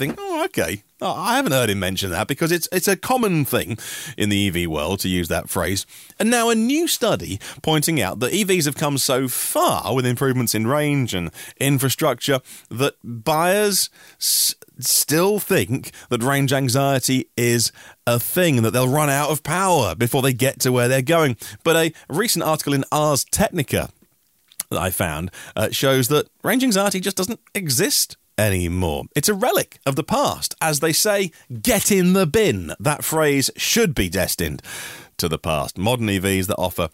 think, 0.00 0.16
oh, 0.18 0.44
okay. 0.46 0.82
Oh, 1.02 1.12
I 1.12 1.36
haven't 1.36 1.52
heard 1.52 1.70
him 1.70 1.78
mention 1.78 2.10
that 2.10 2.26
because 2.26 2.50
it's 2.50 2.68
it's 2.72 2.88
a 2.88 2.96
common 2.96 3.44
thing 3.44 3.78
in 4.16 4.28
the 4.28 4.48
EV 4.48 4.68
world 4.68 5.00
to 5.00 5.08
use 5.08 5.28
that 5.28 5.48
phrase. 5.48 5.86
And 6.18 6.30
now 6.30 6.50
a 6.50 6.54
new 6.54 6.88
study 6.88 7.38
pointing 7.62 8.00
out 8.00 8.18
that 8.20 8.32
EVs 8.32 8.64
have 8.64 8.76
come 8.76 8.98
so 8.98 9.28
far 9.28 9.94
with 9.94 10.04
improvements 10.06 10.54
in 10.54 10.66
range 10.66 11.14
and 11.14 11.30
infrastructure 11.58 12.40
that 12.70 12.94
buyers 13.04 13.90
s- 14.18 14.54
still 14.78 15.38
think 15.38 15.90
that 16.08 16.22
range 16.22 16.52
anxiety 16.52 17.28
is 17.36 17.72
a 18.06 18.18
thing 18.18 18.56
and 18.56 18.64
that 18.64 18.72
they'll 18.72 18.88
run 18.88 19.10
out 19.10 19.30
of 19.30 19.42
power 19.42 19.94
before 19.94 20.22
they 20.22 20.32
get 20.32 20.60
to 20.60 20.72
where 20.72 20.88
they're 20.88 21.02
going. 21.02 21.36
But 21.62 21.76
a 21.76 21.92
recent 22.08 22.42
article 22.42 22.72
in 22.74 22.84
Ars 22.90 23.24
Technica 23.24 23.90
that 24.70 24.80
I 24.80 24.90
found 24.90 25.30
uh, 25.56 25.70
shows 25.70 26.08
that 26.08 26.28
range 26.42 26.62
anxiety 26.62 27.00
just 27.00 27.16
doesn't 27.16 27.40
exist 27.54 28.16
anymore. 28.40 29.04
It's 29.14 29.28
a 29.28 29.34
relic 29.34 29.78
of 29.84 29.96
the 29.96 30.02
past. 30.02 30.54
As 30.60 30.80
they 30.80 30.92
say, 30.92 31.30
get 31.62 31.92
in 31.92 32.14
the 32.14 32.26
bin. 32.26 32.72
That 32.80 33.04
phrase 33.04 33.50
should 33.56 33.94
be 33.94 34.08
destined 34.08 34.62
to 35.18 35.28
the 35.28 35.38
past. 35.38 35.76
Modern 35.76 36.06
EVs 36.06 36.46
that 36.46 36.56
offer 36.56 36.88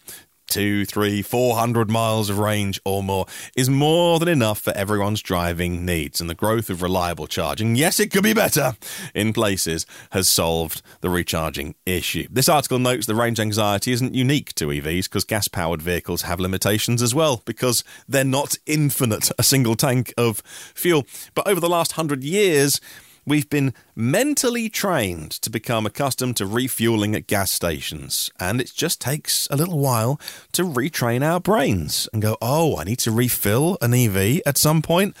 two, 0.47 0.85
three, 0.85 1.21
four 1.21 1.55
hundred 1.55 1.89
miles 1.89 2.29
of 2.29 2.39
range 2.39 2.79
or 2.85 3.03
more 3.03 3.25
is 3.55 3.69
more 3.69 4.19
than 4.19 4.27
enough 4.27 4.59
for 4.59 4.71
everyone's 4.75 5.21
driving 5.21 5.85
needs. 5.85 6.19
And 6.19 6.29
the 6.29 6.35
growth 6.35 6.69
of 6.69 6.81
reliable 6.81 7.27
charging, 7.27 7.75
yes, 7.75 7.99
it 7.99 8.11
could 8.11 8.23
be 8.23 8.33
better 8.33 8.75
in 9.13 9.33
places, 9.33 9.85
has 10.11 10.27
solved 10.27 10.81
the 11.01 11.09
recharging 11.09 11.75
issue. 11.85 12.27
This 12.29 12.49
article 12.49 12.79
notes 12.79 13.05
the 13.05 13.15
range 13.15 13.39
anxiety 13.39 13.91
isn't 13.91 14.15
unique 14.15 14.53
to 14.55 14.67
EVs 14.67 15.03
because 15.03 15.23
gas 15.23 15.47
powered 15.47 15.81
vehicles 15.81 16.23
have 16.23 16.39
limitations 16.39 17.01
as 17.01 17.13
well 17.13 17.41
because 17.45 17.83
they're 18.07 18.23
not 18.23 18.57
infinite, 18.65 19.31
a 19.37 19.43
single 19.43 19.75
tank 19.75 20.13
of 20.17 20.41
fuel. 20.73 21.05
But 21.35 21.47
over 21.47 21.59
the 21.59 21.69
last 21.69 21.93
hundred 21.93 22.23
years, 22.23 22.81
We've 23.27 23.49
been 23.49 23.73
mentally 23.93 24.69
trained 24.69 25.31
to 25.31 25.49
become 25.49 25.85
accustomed 25.85 26.37
to 26.37 26.45
refueling 26.45 27.13
at 27.13 27.27
gas 27.27 27.51
stations, 27.51 28.31
and 28.39 28.61
it 28.61 28.71
just 28.73 29.01
takes 29.01 29.49
a 29.51 29.57
little 29.57 29.79
while 29.79 30.17
to 30.53 30.63
retrain 30.63 31.21
our 31.23 31.41
brains 31.41 32.07
and 32.13 32.21
go, 32.21 32.37
oh, 32.41 32.77
I 32.77 32.85
need 32.85 32.99
to 32.99 33.11
refill 33.11 33.77
an 33.81 33.93
EV 33.93 34.39
at 34.45 34.57
some 34.57 34.81
point. 34.81 35.13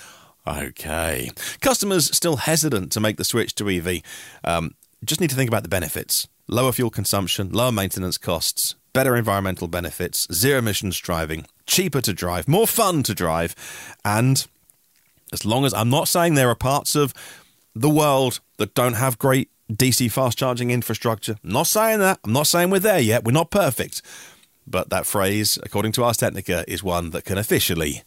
Okay. 0.47 1.31
Customers 1.59 2.15
still 2.15 2.37
hesitant 2.37 2.93
to 2.93 3.01
make 3.01 3.17
the 3.17 3.25
switch 3.25 3.53
to 3.55 3.69
EV 3.69 4.01
um, 4.45 4.75
just 5.03 5.19
need 5.19 5.29
to 5.31 5.35
think 5.35 5.49
about 5.49 5.63
the 5.63 5.69
benefits 5.69 6.29
lower 6.47 6.71
fuel 6.71 6.89
consumption, 6.89 7.51
lower 7.51 7.73
maintenance 7.73 8.17
costs, 8.17 8.75
better 8.93 9.17
environmental 9.17 9.67
benefits, 9.67 10.29
zero 10.31 10.59
emissions 10.59 10.97
driving, 10.97 11.45
cheaper 11.65 11.99
to 11.99 12.13
drive, 12.13 12.47
more 12.47 12.67
fun 12.67 13.03
to 13.03 13.13
drive, 13.13 13.53
and 14.05 14.47
as 15.33 15.43
long 15.43 15.65
as 15.65 15.73
I'm 15.73 15.89
not 15.89 16.07
saying 16.07 16.35
there 16.35 16.49
are 16.49 16.55
parts 16.55 16.95
of 16.95 17.13
the 17.81 17.89
world 17.89 18.39
that 18.57 18.73
don't 18.73 18.93
have 18.93 19.17
great 19.17 19.49
DC 19.71 20.11
fast 20.11 20.37
charging 20.37 20.71
infrastructure. 20.71 21.37
I'm 21.43 21.51
not 21.51 21.67
saying 21.67 21.99
that. 21.99 22.19
I'm 22.23 22.33
not 22.33 22.47
saying 22.47 22.69
we're 22.69 22.79
there 22.79 22.99
yet. 22.99 23.23
We're 23.23 23.31
not 23.31 23.51
perfect. 23.51 24.01
But 24.65 24.89
that 24.89 25.05
phrase, 25.05 25.57
according 25.63 25.93
to 25.93 26.03
Ars 26.03 26.17
Technica, 26.17 26.65
is 26.67 26.83
one 26.83 27.11
that 27.11 27.23
can 27.23 27.37
officially 27.37 28.03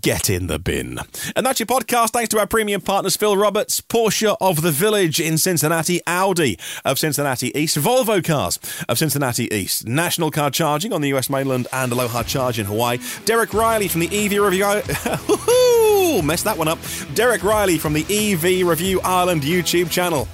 get 0.00 0.28
in 0.28 0.46
the 0.46 0.58
bin. 0.58 0.98
And 1.36 1.46
that's 1.46 1.60
your 1.60 1.66
podcast. 1.66 2.10
Thanks 2.10 2.28
to 2.30 2.38
our 2.38 2.46
premium 2.46 2.80
partners, 2.80 3.16
Phil 3.16 3.36
Roberts, 3.36 3.80
Porsche 3.80 4.36
of 4.40 4.62
the 4.62 4.72
Village 4.72 5.20
in 5.20 5.38
Cincinnati, 5.38 6.00
Audi 6.06 6.58
of 6.84 6.98
Cincinnati 6.98 7.56
East, 7.58 7.76
Volvo 7.76 8.24
Cars 8.24 8.58
of 8.88 8.98
Cincinnati 8.98 9.52
East, 9.54 9.86
National 9.86 10.30
Car 10.30 10.50
Charging 10.50 10.92
on 10.92 11.02
the 11.02 11.14
US 11.14 11.30
mainland, 11.30 11.68
and 11.72 11.92
Aloha 11.92 12.24
Charge 12.24 12.58
in 12.58 12.66
Hawaii. 12.66 12.98
Derek 13.26 13.54
Riley 13.54 13.88
from 13.88 14.00
the 14.00 14.08
EV 14.08 14.42
Review. 14.42 15.82
Messed 16.06 16.44
that 16.44 16.56
one 16.56 16.68
up. 16.68 16.78
Derek 17.14 17.42
Riley 17.42 17.78
from 17.78 17.92
the 17.92 18.02
EV 18.08 18.66
Review 18.66 19.00
Ireland 19.02 19.42
YouTube 19.42 19.90
channel. 19.90 20.28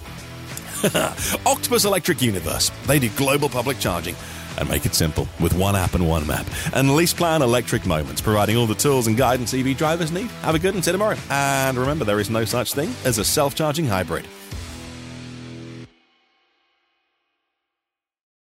Octopus 1.46 1.84
Electroverse. 1.84 2.70
They 2.86 2.98
do 2.98 3.08
global 3.10 3.48
public 3.48 3.78
charging 3.78 4.14
and 4.58 4.68
make 4.68 4.84
it 4.84 4.94
simple 4.94 5.26
with 5.40 5.54
one 5.54 5.74
app 5.74 5.94
and 5.94 6.06
one 6.06 6.26
map. 6.26 6.46
And 6.74 6.90
LeasePlan 6.90 7.40
Electric 7.40 7.86
Moments, 7.86 8.20
providing 8.20 8.56
all 8.56 8.66
the 8.66 8.74
tools 8.74 9.06
and 9.06 9.16
guidance 9.16 9.54
EV 9.54 9.76
drivers 9.76 10.12
need. 10.12 10.26
Have 10.42 10.54
a 10.54 10.58
good 10.58 10.74
one, 10.74 10.82
see 10.82 10.90
you 10.90 10.92
tomorrow. 10.92 11.16
And 11.30 11.78
remember, 11.78 12.04
there 12.04 12.20
is 12.20 12.28
no 12.30 12.44
such 12.44 12.74
thing 12.74 12.92
as 13.04 13.18
a 13.18 13.24
self 13.24 13.54
charging 13.54 13.86
hybrid. 13.86 14.26